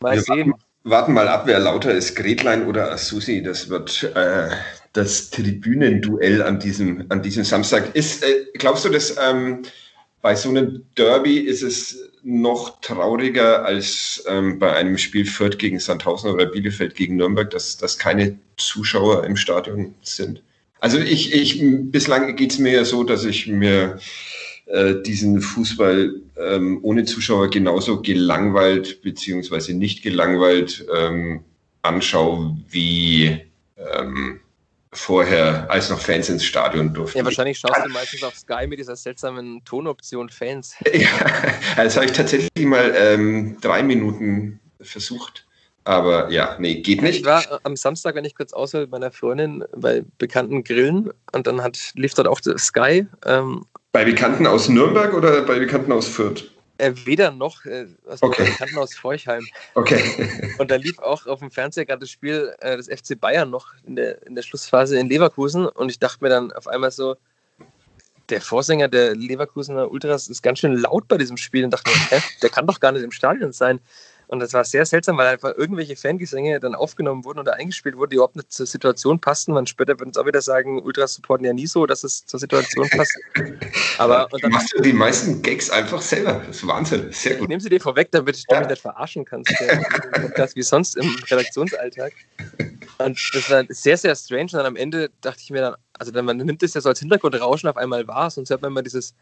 [0.00, 0.50] Mal Wir sehen.
[0.50, 3.42] Warten, warten, mal ab, wer lauter ist, Gretlein oder Asusi.
[3.42, 4.48] Das wird äh,
[4.94, 7.94] das Tribünenduell an diesem, an diesem Samstag.
[7.94, 9.62] Ist, äh, glaubst du, dass ähm,
[10.22, 15.78] bei so einem Derby ist es noch trauriger als ähm, bei einem Spiel Fürth gegen
[15.78, 20.42] Sandhausen oder Bielefeld gegen Nürnberg, dass, dass keine Zuschauer im Stadion sind?
[20.80, 21.60] Also ich, ich
[21.90, 23.98] bislang geht es mir ja so, dass ich mir
[24.66, 31.44] äh, diesen Fußball ähm, ohne Zuschauer genauso gelangweilt beziehungsweise nicht gelangweilt ähm,
[31.82, 33.40] anschaue wie
[33.76, 34.40] ähm,
[34.92, 37.18] vorher, als noch Fans ins Stadion durften.
[37.18, 40.74] Ja, wahrscheinlich schaust du meistens auf Sky mit dieser seltsamen Tonoption Fans.
[40.92, 41.08] Ja,
[41.76, 45.45] das habe ich tatsächlich mal ähm, drei Minuten versucht.
[45.86, 47.20] Aber ja, nee, geht nicht.
[47.20, 51.46] Ich war am Samstag, wenn ich kurz aushöre, mit meiner Freundin bei bekannten Grillen und
[51.46, 53.06] dann hat, lief dort auch Sky.
[53.24, 56.50] Ähm, bei Bekannten aus Nürnberg oder bei Bekannten aus Fürth?
[56.78, 58.46] Äh, weder noch, äh, aus okay.
[58.46, 59.46] Bekannten aus Forchheim.
[59.74, 60.02] Okay.
[60.58, 63.68] Und da lief auch auf dem Fernseher gerade das Spiel äh, des FC Bayern noch
[63.86, 67.14] in der, in der Schlussphase in Leverkusen und ich dachte mir dann auf einmal so,
[68.28, 72.18] der Vorsänger der Leverkusener Ultras ist ganz schön laut bei diesem Spiel und dachte mir,
[72.18, 73.78] hä, der kann doch gar nicht im Stadion sein.
[74.28, 78.10] Und das war sehr seltsam, weil einfach irgendwelche Fangesänge dann aufgenommen wurden oder eingespielt wurden,
[78.10, 79.52] die überhaupt nicht zur Situation passten.
[79.52, 82.40] Man später würden es auch wieder sagen, Ultras supporten ja nie so, dass es zur
[82.40, 83.16] Situation passt.
[83.98, 86.42] Aber und dann machst du die meisten Gags einfach selber.
[86.46, 87.12] Das ist Wahnsinn.
[87.12, 87.42] Sehr gut.
[87.42, 89.54] Ich nehme sie dir vorweg, damit du mich nicht verarschen kannst.
[90.36, 92.12] das wie sonst im Redaktionsalltag.
[92.98, 94.42] Und das war sehr, sehr strange.
[94.44, 96.88] Und dann am Ende dachte ich mir dann, also dann, man nimmt es ja so
[96.88, 99.14] als Hintergrundrauschen auf einmal wahr, sonst hört man immer dieses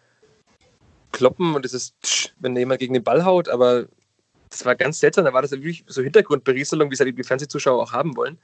[1.13, 3.87] Kloppen und dieses Tsch, wenn jemand gegen den Ball haut, aber
[4.55, 5.25] das war ganz seltsam.
[5.25, 8.39] Da war das wirklich so Hintergrundberieselung, wie es halt die Fernsehzuschauer auch haben wollen.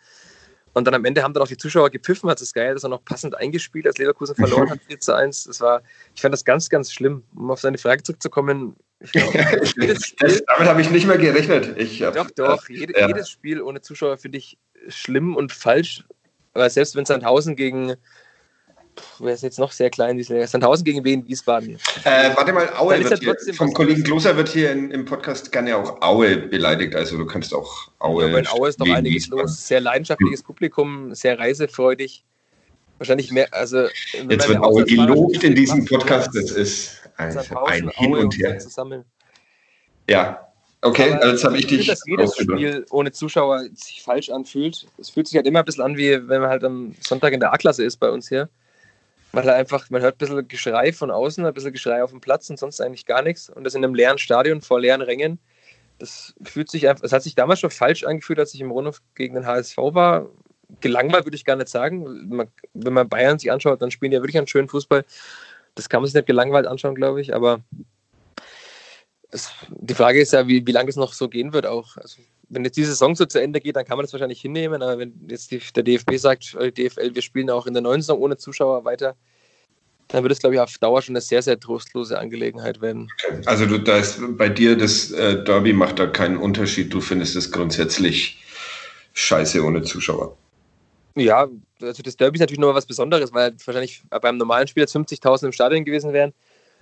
[0.72, 2.90] Und dann am Ende haben dann auch die Zuschauer gepfiffen, hat es geil, dass er
[2.90, 5.44] noch passend eingespielt, als Leverkusen verloren hat, 4 zu 1.
[5.44, 5.82] Das war,
[6.14, 7.24] ich fand das ganz, ganz schlimm.
[7.34, 9.32] Um auf seine Frage zurückzukommen, ich glaub,
[9.66, 11.76] Spiel, damit habe ich nicht mehr gerechnet.
[11.76, 12.68] Ich hab, doch, doch.
[12.68, 13.08] Äh, Jede, ja.
[13.08, 16.04] Jedes Spiel ohne Zuschauer finde ich schlimm und falsch.
[16.52, 17.94] Aber selbst wenn Sandhausen gegen
[19.18, 21.78] wer ist jetzt noch sehr klein, Sandhausen gegen Wien, Wiesbaden.
[22.04, 25.76] Äh, warte mal, Aue wird hier, vom Kollegen Kloser wird hier in, im Podcast gerne
[25.76, 28.30] auch Aue beleidigt, also du kannst auch Aue.
[28.30, 29.42] Ja, in Aue ist doch einiges Wiesbaden.
[29.46, 32.24] los, sehr leidenschaftliches Publikum, sehr reisefreudig.
[32.98, 33.86] Wahrscheinlich mehr, also.
[34.28, 38.58] Jetzt wird Aue gelobt in diesem Podcast, das ist ein, ein Hin und Her.
[40.08, 40.46] Ja,
[40.82, 41.86] Okay, Aber jetzt habe ich dich.
[41.88, 44.86] dass jedes Spiel ohne Zuschauer sich falsch anfühlt.
[44.96, 47.40] Es fühlt sich halt immer ein bisschen an, wie wenn man halt am Sonntag in
[47.40, 48.48] der A-Klasse ist bei uns hier
[49.32, 52.20] man hat einfach, man hört ein bisschen Geschrei von außen, ein bisschen Geschrei auf dem
[52.20, 53.48] Platz und sonst eigentlich gar nichts.
[53.48, 55.38] Und das in einem leeren Stadion vor leeren Rängen.
[55.98, 59.02] Das fühlt sich einfach, es hat sich damals schon falsch angefühlt, als ich im Rundhof
[59.14, 60.30] gegen den HSV war.
[60.80, 62.48] Gelangweilt würde ich gar nicht sagen.
[62.74, 65.04] Wenn man Bayern sich anschaut, dann spielen die ja wirklich einen schönen Fußball.
[65.74, 67.34] Das kann man sich nicht gelangweilt anschauen, glaube ich.
[67.34, 67.60] Aber
[69.30, 71.96] es, die Frage ist ja, wie, wie lange es noch so gehen wird auch.
[71.96, 74.82] Also wenn jetzt diese Saison so zu Ende geht, dann kann man das wahrscheinlich hinnehmen.
[74.82, 78.02] Aber wenn jetzt die, der DFB sagt, äh, DFL, wir spielen auch in der neuen
[78.02, 79.14] Saison ohne Zuschauer weiter,
[80.08, 83.08] dann wird es, glaube ich, auf Dauer schon eine sehr, sehr trostlose Angelegenheit werden.
[83.46, 86.92] Also du, da ist bei dir das äh, Derby macht da keinen Unterschied.
[86.92, 88.42] Du findest es grundsätzlich
[89.14, 90.36] scheiße ohne Zuschauer.
[91.14, 91.48] Ja,
[91.80, 95.46] also das Derby ist natürlich noch was Besonderes, weil wahrscheinlich beim normalen Spiel jetzt 50.000
[95.46, 96.32] im Stadion gewesen wären.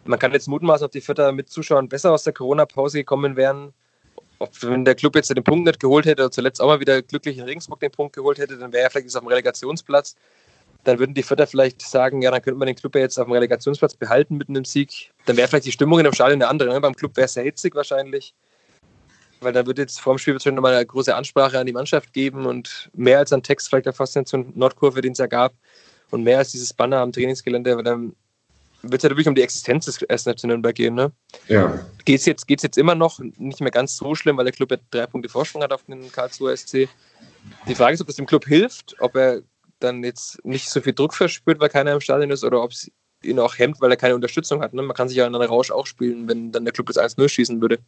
[0.06, 3.74] Man kann jetzt mutmaßen, ob die Vierter mit Zuschauern besser aus der Corona-Pause gekommen wären
[4.38, 7.02] ob, wenn der Club jetzt den Punkt nicht geholt hätte oder zuletzt auch mal wieder
[7.02, 10.16] glücklich in Regensburg den Punkt geholt hätte, dann wäre er vielleicht jetzt auf dem Relegationsplatz.
[10.84, 13.26] Dann würden die Vierter vielleicht sagen, ja, dann könnte man den Club ja jetzt auf
[13.26, 15.12] dem Relegationsplatz behalten mit einem Sieg.
[15.26, 16.72] Dann wäre vielleicht die Stimmung in dem Stadion eine andere.
[16.72, 16.80] Ne?
[16.80, 18.34] Beim Club wäre es sehr hitzig wahrscheinlich.
[19.40, 22.12] Weil dann würde jetzt vor dem Spiel wahrscheinlich nochmal eine große Ansprache an die Mannschaft
[22.12, 25.52] geben und mehr als ein Text vielleicht der Faszination Nordkurve, den es ja gab.
[26.10, 28.14] Und mehr als dieses Banner am Trainingsgelände, weil dann
[28.82, 30.94] wird es ja wirklich um die Existenz des SNF Nürnberg gehen.
[30.94, 31.12] Ne?
[31.48, 31.78] Ja.
[32.04, 34.70] Geht es jetzt, geht's jetzt immer noch nicht mehr ganz so schlimm, weil der Club
[34.70, 36.88] ja drei Punkte Vorsprung hat auf den Karlsruher SC.
[37.66, 39.42] Die Frage ist, ob das dem Club hilft, ob er
[39.80, 42.90] dann jetzt nicht so viel Druck verspürt, weil keiner im Stadion ist, oder ob es
[43.22, 44.74] ihn auch hemmt, weil er keine Unterstützung hat.
[44.74, 44.82] Ne?
[44.82, 47.28] Man kann sich ja in einer Rausch auch spielen, wenn dann der Club das 1-0
[47.28, 47.78] schießen würde.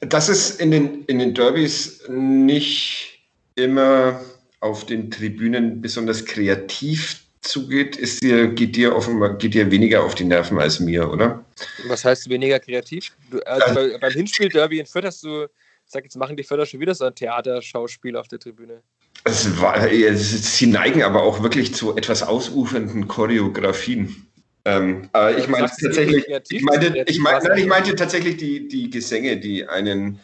[0.00, 3.20] Das ist in den, in den Derbys nicht
[3.54, 4.20] immer
[4.60, 10.14] auf den Tribünen besonders kreativ zugeht, ist dir, geht dir offenbar geht dir weniger auf
[10.14, 11.44] die Nerven als mir, oder?
[11.88, 13.12] Was heißt weniger kreativ?
[13.30, 15.46] Du, also bei, beim Hinspiel Derby in Fürth hast du,
[15.86, 18.82] sag jetzt machen die Förder schon wieder so ein Theaterschauspiel auf der Tribüne.
[19.24, 24.26] Es war, sie neigen aber auch wirklich zu etwas ausufernden Choreografien.
[24.64, 28.90] Ähm, aber ich meine tatsächlich, ich meinte, ich, mein, nein, ich meinte tatsächlich die, die
[28.90, 30.18] Gesänge, die einen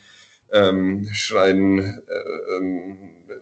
[0.53, 2.99] ähm, schreien, äh, ähm,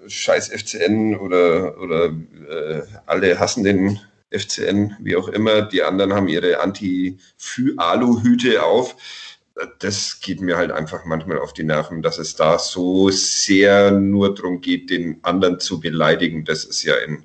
[0.07, 2.15] scheiß FCN oder, oder
[2.49, 4.01] äh, alle hassen den
[4.31, 5.63] FCN, wie auch immer.
[5.63, 8.97] Die anderen haben ihre Anti-Alu-Hüte auf.
[9.81, 14.35] Das geht mir halt einfach manchmal auf die Nerven, dass es da so sehr nur
[14.35, 16.45] darum geht, den anderen zu beleidigen.
[16.45, 17.25] Das ist ja in,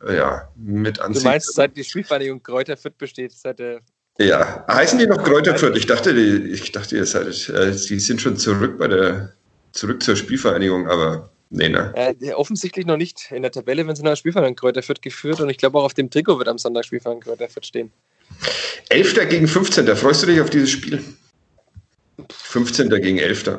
[0.06, 1.22] äh, ja, mit ansieht.
[1.22, 3.80] Du meinst, seit die Spielvereinigung Kräuter Fürth besteht, seit der
[4.18, 5.76] ja, heißen die noch Kräuter Fürth?
[5.76, 9.32] Ich dachte, die, ich dachte, ihr seid, äh, sie sind schon zurück bei der,
[9.72, 11.92] zurück zur Spielvereinigung, aber Nee, ne?
[11.96, 13.32] Äh, offensichtlich noch nicht.
[13.32, 15.94] In der Tabelle, wenn sie noch Spielverein Kräuter Fürth geführt und ich glaube auch auf
[15.94, 17.90] dem Trikot wird am Sonntag Spielverein Kräuter Fürth stehen.
[18.88, 19.28] 11.
[19.28, 19.84] gegen 15.
[19.96, 21.02] Freust du dich auf dieses Spiel?
[22.30, 22.88] 15.
[22.88, 23.58] gegen 11.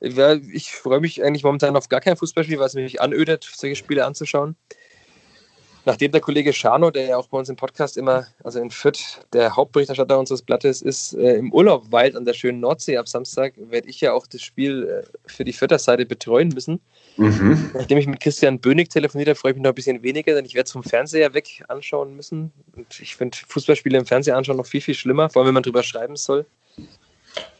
[0.00, 3.76] Ja, ich freue mich eigentlich momentan auf gar kein Fußballspiel, weil es mich anödet, solche
[3.76, 4.56] Spiele anzuschauen
[5.88, 9.20] nachdem der Kollege Schano, der ja auch bei uns im Podcast immer, also in Fürth,
[9.32, 13.54] der Hauptberichterstatter unseres Blattes ist, äh, im Urlaub weit an der schönen Nordsee ab Samstag,
[13.56, 16.80] werde ich ja auch das Spiel äh, für die Fürther Seite betreuen müssen.
[17.18, 17.70] Mhm.
[17.74, 20.44] Nachdem ich mit Christian Bönig telefoniert habe, freue ich mich noch ein bisschen weniger, denn
[20.44, 22.52] ich werde es vom Fernseher weg anschauen müssen.
[22.76, 25.64] Und ich finde Fußballspiele im Fernseher anschauen noch viel, viel schlimmer, vor allem wenn man
[25.64, 26.46] drüber schreiben soll.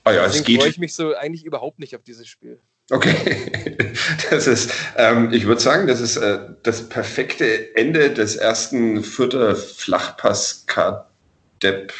[0.05, 2.61] Ah ja, Deswegen freue ich mich so eigentlich überhaupt nicht auf dieses Spiel.
[2.91, 3.15] Okay,
[4.31, 9.57] das ist, ähm, ich würde sagen, das ist äh, das perfekte Ende des ersten vierter
[9.57, 11.93] Flachpass KDEP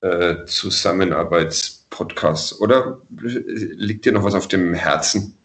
[0.00, 2.58] äh, Zusammenarbeitspodcasts.
[2.60, 5.36] Oder liegt dir noch was auf dem Herzen?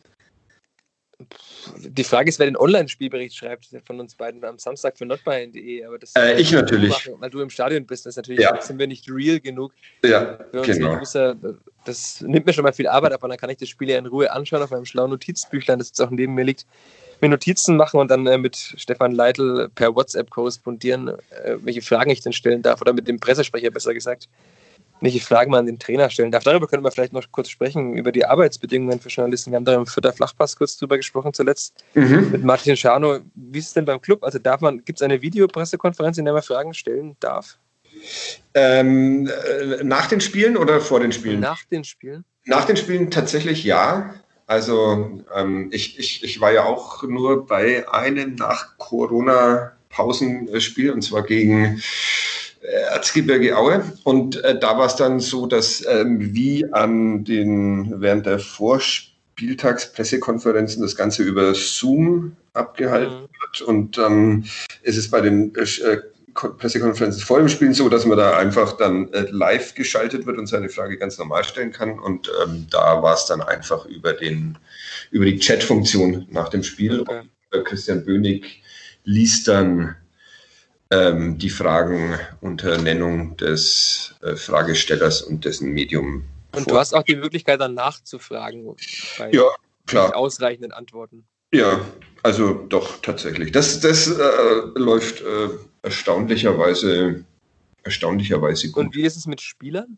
[1.78, 5.86] Die Frage ist, wer den Online-Spielbericht schreibt von uns beiden am Samstag für notbayern.de.
[5.86, 6.90] Aber das äh, ich natürlich.
[6.90, 8.06] Machen, weil du im Stadion bist.
[8.06, 8.60] Das ist natürlich ja.
[8.62, 9.74] sind wir nicht real genug.
[10.04, 11.00] Ja, genau.
[11.86, 13.98] das nimmt mir schon mal viel Arbeit ab und dann kann ich das Spiel ja
[13.98, 16.66] in Ruhe anschauen auf meinem schlauen Notizbüchlein, das jetzt auch neben mir liegt.
[17.20, 22.12] Mir Notizen machen und dann äh, mit Stefan Leitl per WhatsApp korrespondieren, äh, welche Fragen
[22.12, 24.30] ich denn stellen darf oder mit dem Pressesprecher besser gesagt
[25.02, 26.44] welche Fragen man an den Trainer stellen darf.
[26.44, 29.52] Darüber können wir vielleicht noch kurz sprechen, über die Arbeitsbedingungen für Journalisten.
[29.52, 32.32] Wir haben da im Vierter Flachpass kurz drüber gesprochen zuletzt mhm.
[32.32, 33.20] mit Martin Schano.
[33.36, 34.24] Wie ist es denn beim Club?
[34.24, 37.58] Also darf man, gibt es eine Videopressekonferenz, in der man Fragen stellen darf?
[38.54, 41.40] Ähm, äh, nach den Spielen oder vor den Spielen?
[41.40, 42.26] Nach den Spielen.
[42.46, 44.16] Nach den Spielen tatsächlich ja.
[44.46, 51.24] Also ähm, ich, ich, ich war ja auch nur bei einem nach Corona-Pausenspiel und zwar
[51.24, 51.82] gegen
[52.68, 53.84] Erzgebirge Aue.
[54.04, 60.82] Und äh, da war es dann so, dass ähm, wie an den während der Vorspieltagspressekonferenzen
[60.82, 63.22] das Ganze über Zoom abgehalten mhm.
[63.22, 63.62] wird.
[63.62, 64.44] Und dann ähm,
[64.84, 66.02] ist es bei den äh, äh,
[66.34, 70.48] Pressekonferenzen vor dem Spiel so, dass man da einfach dann äh, live geschaltet wird und
[70.48, 71.98] seine Frage ganz normal stellen kann.
[71.98, 74.58] Und ähm, da war es dann einfach über den
[75.10, 77.02] über die Chat-Funktion nach dem Spiel.
[77.02, 77.20] Okay.
[77.20, 78.62] Und, äh, Christian Bönig
[79.04, 79.96] liest dann
[80.92, 86.24] ähm, die Fragen unter Nennung des äh, Fragestellers und dessen Medium.
[86.54, 86.74] Und vor.
[86.74, 88.76] du hast auch die Möglichkeit, dann nachzufragen
[89.18, 89.44] bei ja,
[89.86, 90.16] klar.
[90.16, 91.26] ausreichenden Antworten.
[91.54, 91.80] Ja,
[92.24, 93.52] also doch, tatsächlich.
[93.52, 94.22] Das, das äh,
[94.76, 95.50] läuft äh,
[95.82, 97.24] erstaunlicherweise,
[97.84, 98.86] erstaunlicherweise gut.
[98.86, 99.98] Und wie ist es mit Spielern?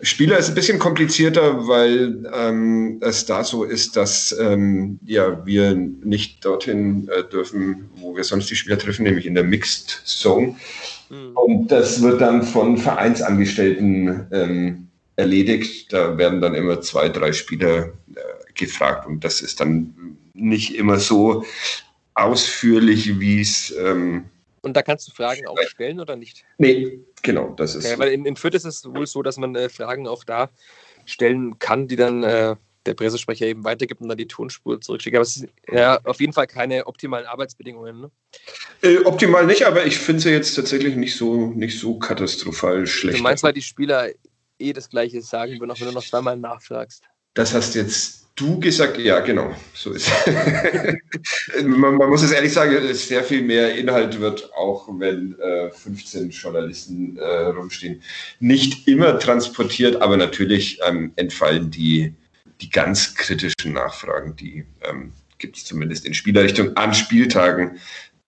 [0.00, 5.74] Spieler ist ein bisschen komplizierter, weil ähm, es da so ist, dass ähm, ja, wir
[5.74, 10.54] nicht dorthin äh, dürfen, wo wir sonst die Spieler treffen, nämlich in der Mixed Zone.
[11.10, 11.32] Mhm.
[11.34, 15.92] Und das wird dann von Vereinsangestellten ähm, erledigt.
[15.92, 18.20] Da werden dann immer zwei, drei Spieler äh,
[18.54, 21.44] gefragt und das ist dann nicht immer so
[22.14, 24.26] ausführlich, wie es ähm,
[24.62, 26.44] und da kannst du Fragen auch stellen oder nicht?
[26.58, 27.86] Nee, genau, das ist.
[27.86, 30.50] Okay, weil in, in Fürth ist es wohl so, dass man äh, Fragen auch da
[31.04, 32.56] stellen kann, die dann äh,
[32.86, 35.16] der Pressesprecher eben weitergibt und dann die Tonspur zurückschickt.
[35.16, 38.00] Aber es sind ja auf jeden Fall keine optimalen Arbeitsbedingungen.
[38.00, 38.10] Ne?
[38.82, 43.18] Äh, optimal nicht, aber ich finde sie jetzt tatsächlich nicht so, nicht so katastrophal schlecht.
[43.18, 44.08] Du meinst, weil die Spieler
[44.58, 47.02] eh das Gleiche sagen würden, auch wenn du noch zweimal nachfragst.
[47.34, 50.10] Das hast jetzt du gesagt, ja, genau, so ist
[51.64, 56.30] man, man, muss es ehrlich sagen, sehr viel mehr Inhalt wird, auch wenn äh, 15
[56.30, 58.02] Journalisten äh, rumstehen,
[58.40, 62.14] nicht immer transportiert, aber natürlich ähm, entfallen die,
[62.60, 67.78] die ganz kritischen Nachfragen, die ähm, gibt es zumindest in Spielerrichtung an Spieltagen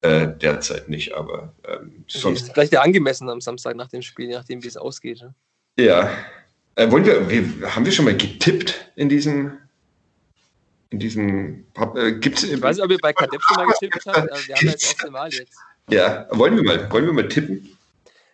[0.03, 2.53] äh, derzeit nicht, aber ähm, sonst.
[2.53, 5.21] Vielleicht ja angemessen am Samstag nach dem Spiel, je nachdem, wie es ausgeht.
[5.21, 5.35] Ne?
[5.79, 6.11] Ja.
[6.77, 9.59] Äh, wollen wir, wir, haben wir schon mal getippt in diesem
[10.91, 11.65] in diesem.
[11.95, 14.57] Äh, gibt's, ich weiß nicht, ob ihr bei Kadepp schon mal getippt habt, aber wir
[14.57, 15.57] haben ja jetzt auch Mal jetzt.
[15.89, 17.77] Ja, wollen wir mal, wollen wir mal tippen?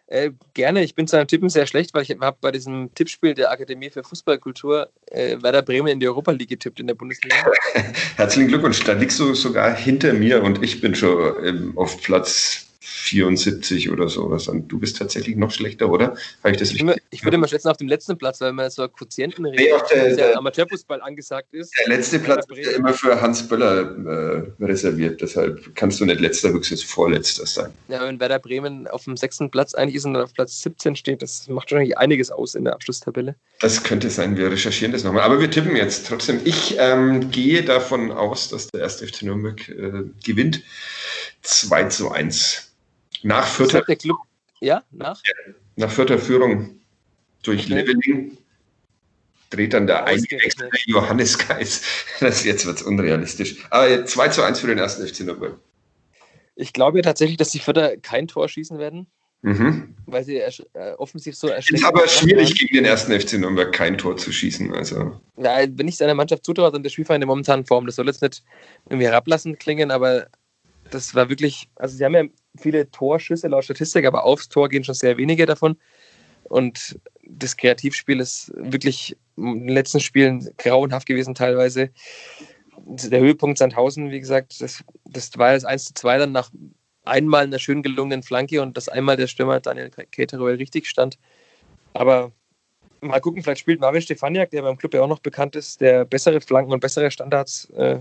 [0.08, 3.34] Äh, gerne, ich bin zu einem Tippen sehr schlecht, weil ich habe bei diesem Tippspiel
[3.34, 7.34] der Akademie für Fußballkultur äh, Werder Bremen in die Europa League getippt in der Bundesliga.
[8.16, 12.65] Herzlichen Glückwunsch, da liegst du sogar hinter mir und ich bin schon ähm, auf Platz
[12.86, 14.46] 74 oder sowas.
[14.46, 16.16] Und du bist tatsächlich noch schlechter, oder?
[16.42, 18.70] Habe ich das ich, immer, ich würde mal schätzen auf dem letzten Platz, weil man
[18.70, 21.72] so Quotienten redet, nee, der, der, Amateurfußball angesagt ist.
[21.78, 25.20] Der letzte Platz ist ja immer für Hans Böller äh, reserviert.
[25.20, 27.72] Deshalb kannst du nicht letzter, höchstens vorletzter sein.
[27.88, 31.22] Ja, wenn Werder Bremen auf dem sechsten Platz eigentlich ist und auf Platz 17 steht,
[31.22, 33.34] das macht wahrscheinlich einiges aus in der Abschlusstabelle.
[33.60, 34.36] Das könnte sein.
[34.36, 35.22] Wir recherchieren das nochmal.
[35.22, 36.40] Aber wir tippen jetzt trotzdem.
[36.44, 40.62] Ich ähm, gehe davon aus, dass der erste FC Nürnberg äh, gewinnt.
[41.42, 42.66] 2 zu 1.
[43.26, 44.18] Nach vierter, der Club,
[44.60, 45.20] ja, nach?
[45.74, 46.78] nach vierter Führung
[47.42, 47.74] durch okay.
[47.74, 48.38] Leveling
[49.50, 51.82] dreht dann der eingewechselte Johannes Geis.
[52.20, 53.66] Das, jetzt wird es unrealistisch.
[53.70, 55.58] Aber 2 zu 1 für den ersten FC Nürnberg.
[56.54, 59.08] Ich glaube ja tatsächlich, dass die Vierter kein Tor schießen werden.
[59.42, 59.96] Mhm.
[60.06, 60.52] Weil sie äh,
[60.96, 61.48] offensiv so.
[61.48, 62.56] Es ist aber schwierig, waren.
[62.56, 64.72] gegen den ersten FC Nürnberg kein Tor zu schießen.
[64.72, 65.20] Also.
[65.36, 68.06] Ja, wenn ich seiner Mannschaft zutraue, dann der Spielverein in der momentanen Form, das soll
[68.06, 68.44] jetzt nicht
[68.88, 70.28] irgendwie herablassend klingen, aber
[70.90, 72.24] das war wirklich, also sie haben ja
[72.58, 75.76] viele Torschüsse laut Statistik, aber aufs Tor gehen schon sehr wenige davon.
[76.44, 81.90] Und das Kreativspiel ist wirklich in den letzten Spielen grauenhaft gewesen teilweise.
[82.78, 86.50] Der Höhepunkt Sandhausen, wie gesagt, das, das war das 1 zu 2 dann nach
[87.04, 91.18] einmal einer schön gelungenen Flanke und das einmal der Stürmer Daniel Keterow richtig stand.
[91.94, 92.32] Aber
[93.00, 96.04] mal gucken, vielleicht spielt Marvin Stefaniak, der beim Club ja auch noch bekannt ist, der
[96.04, 98.00] bessere Flanken und bessere Standards äh,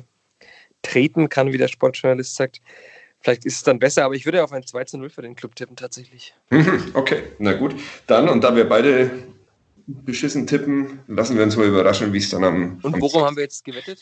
[0.86, 2.62] treten kann, wie der Sportjournalist sagt.
[3.22, 5.36] Vielleicht ist es dann besser, aber ich würde auf ein 2 zu 0 für den
[5.36, 6.36] Club tippen, tatsächlich.
[6.52, 7.76] Mhm, okay, na gut.
[8.08, 9.10] Dann, und da wir beide
[9.88, 12.80] beschissen tippen, lassen wir uns mal überraschen, wie es dann am.
[12.84, 14.00] Und worum am haben wir jetzt gewettet?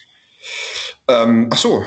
[1.07, 1.86] Ähm, ach so.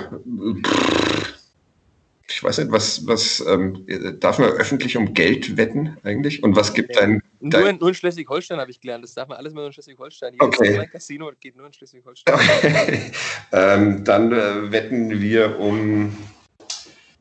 [2.29, 3.87] Ich weiß nicht, was, was ähm,
[4.19, 6.43] darf man öffentlich um Geld wetten eigentlich?
[6.43, 7.61] Und was gibt dein, dein.
[7.61, 9.05] Nur in, nur in Schleswig-Holstein habe ich gelernt.
[9.05, 10.35] Das darf man alles nur in Schleswig-Holstein.
[10.39, 10.89] Okay.
[10.91, 12.35] Casino geht nur in Schleswig-Holstein.
[12.35, 13.13] Okay.
[13.53, 16.17] ähm, dann äh, wetten wir um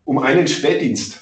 [0.06, 1.22] um einen Spätdienst.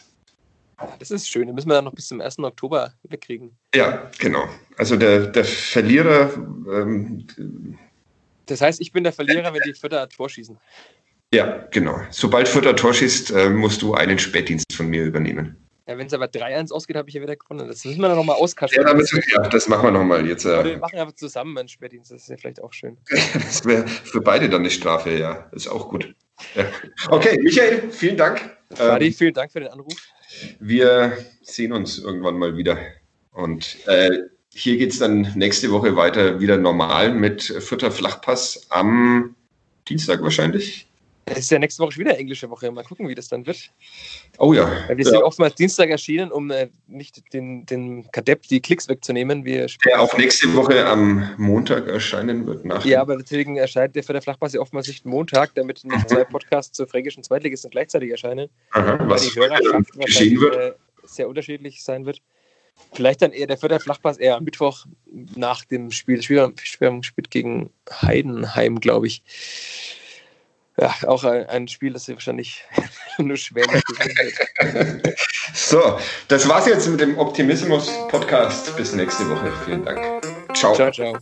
[1.00, 2.40] Das ist schön, den müssen wir dann noch bis zum 1.
[2.40, 3.56] Oktober wegkriegen.
[3.74, 4.48] Ja, genau.
[4.78, 6.34] Also der, der Verlierer.
[6.34, 7.26] Ähm,
[8.46, 10.58] das heißt, ich bin der Verlierer, wenn die Vierter Tor schießen.
[11.34, 12.00] Ja, genau.
[12.12, 15.58] Sobald Vierter Tor schießt, äh, musst du einen Spätdienst von mir übernehmen.
[15.88, 17.68] Ja, wenn es aber 3-1 ausgeht, habe ich ja wieder gewonnen.
[17.68, 18.82] Das müssen wir dann nochmal auskaschen.
[18.82, 20.46] Ja, ja, das machen wir nochmal jetzt.
[20.46, 20.64] Ja.
[20.64, 22.98] wir machen einfach zusammen einen Spätdienst, das ist ja vielleicht auch schön.
[23.34, 25.48] das wäre für beide dann eine Strafe, ja.
[25.52, 26.14] Das ist auch gut.
[26.56, 26.66] Ja.
[27.10, 28.56] Okay, Michael, vielen Dank.
[28.76, 29.96] Fadi, ähm, vielen Dank für den Anruf.
[30.60, 32.78] Wir sehen uns irgendwann mal wieder.
[33.32, 34.20] Und äh,
[34.50, 39.36] hier geht es dann nächste Woche weiter wieder normal mit Vierter Flachpass am
[39.88, 40.88] Dienstag wahrscheinlich.
[41.26, 42.70] Es ist ja nächste Woche schon wieder englische Woche.
[42.72, 43.72] Mal gucken, wie das dann wird.
[44.40, 44.70] Oh ja.
[44.90, 45.12] Wir ja.
[45.12, 49.46] sind oftmals Dienstag erschienen, um äh, nicht den, den Kadepp die Klicks wegzunehmen.
[49.46, 52.66] Wir der auch nächste Woche am Montag erscheinen wird.
[52.66, 56.10] Nach ja, aber deswegen erscheint der für der Flachpass ja oftmals nicht Montag, damit nicht
[56.10, 58.50] zwei Podcasts zur fränkischen Zweitligisten gleichzeitig erscheinen.
[58.72, 60.56] Aha, was die Hörerschaft geschehen wird.
[60.56, 60.74] Äh,
[61.06, 62.22] sehr unterschiedlich sein wird.
[62.92, 64.86] Vielleicht dann eher der vierte Flachpass eher am Mittwoch
[65.36, 66.22] nach dem Spiel.
[66.22, 67.70] Spiel, Spiel, Spiel gegen
[68.02, 69.24] Heidenheim, glaube ich
[70.78, 72.64] ja, auch ein, ein Spiel, das sie wahrscheinlich
[73.18, 75.18] nur schwer wird.
[75.54, 78.76] so, das war's jetzt mit dem Optimismus-Podcast.
[78.76, 79.52] Bis nächste Woche.
[79.66, 80.00] Vielen Dank.
[80.54, 80.74] Ciao.
[80.74, 81.18] Ciao, ciao.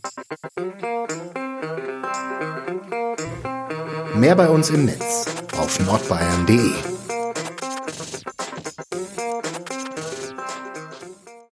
[4.16, 5.26] Mehr bei uns im Netz
[5.58, 7.01] auf nordbayern.de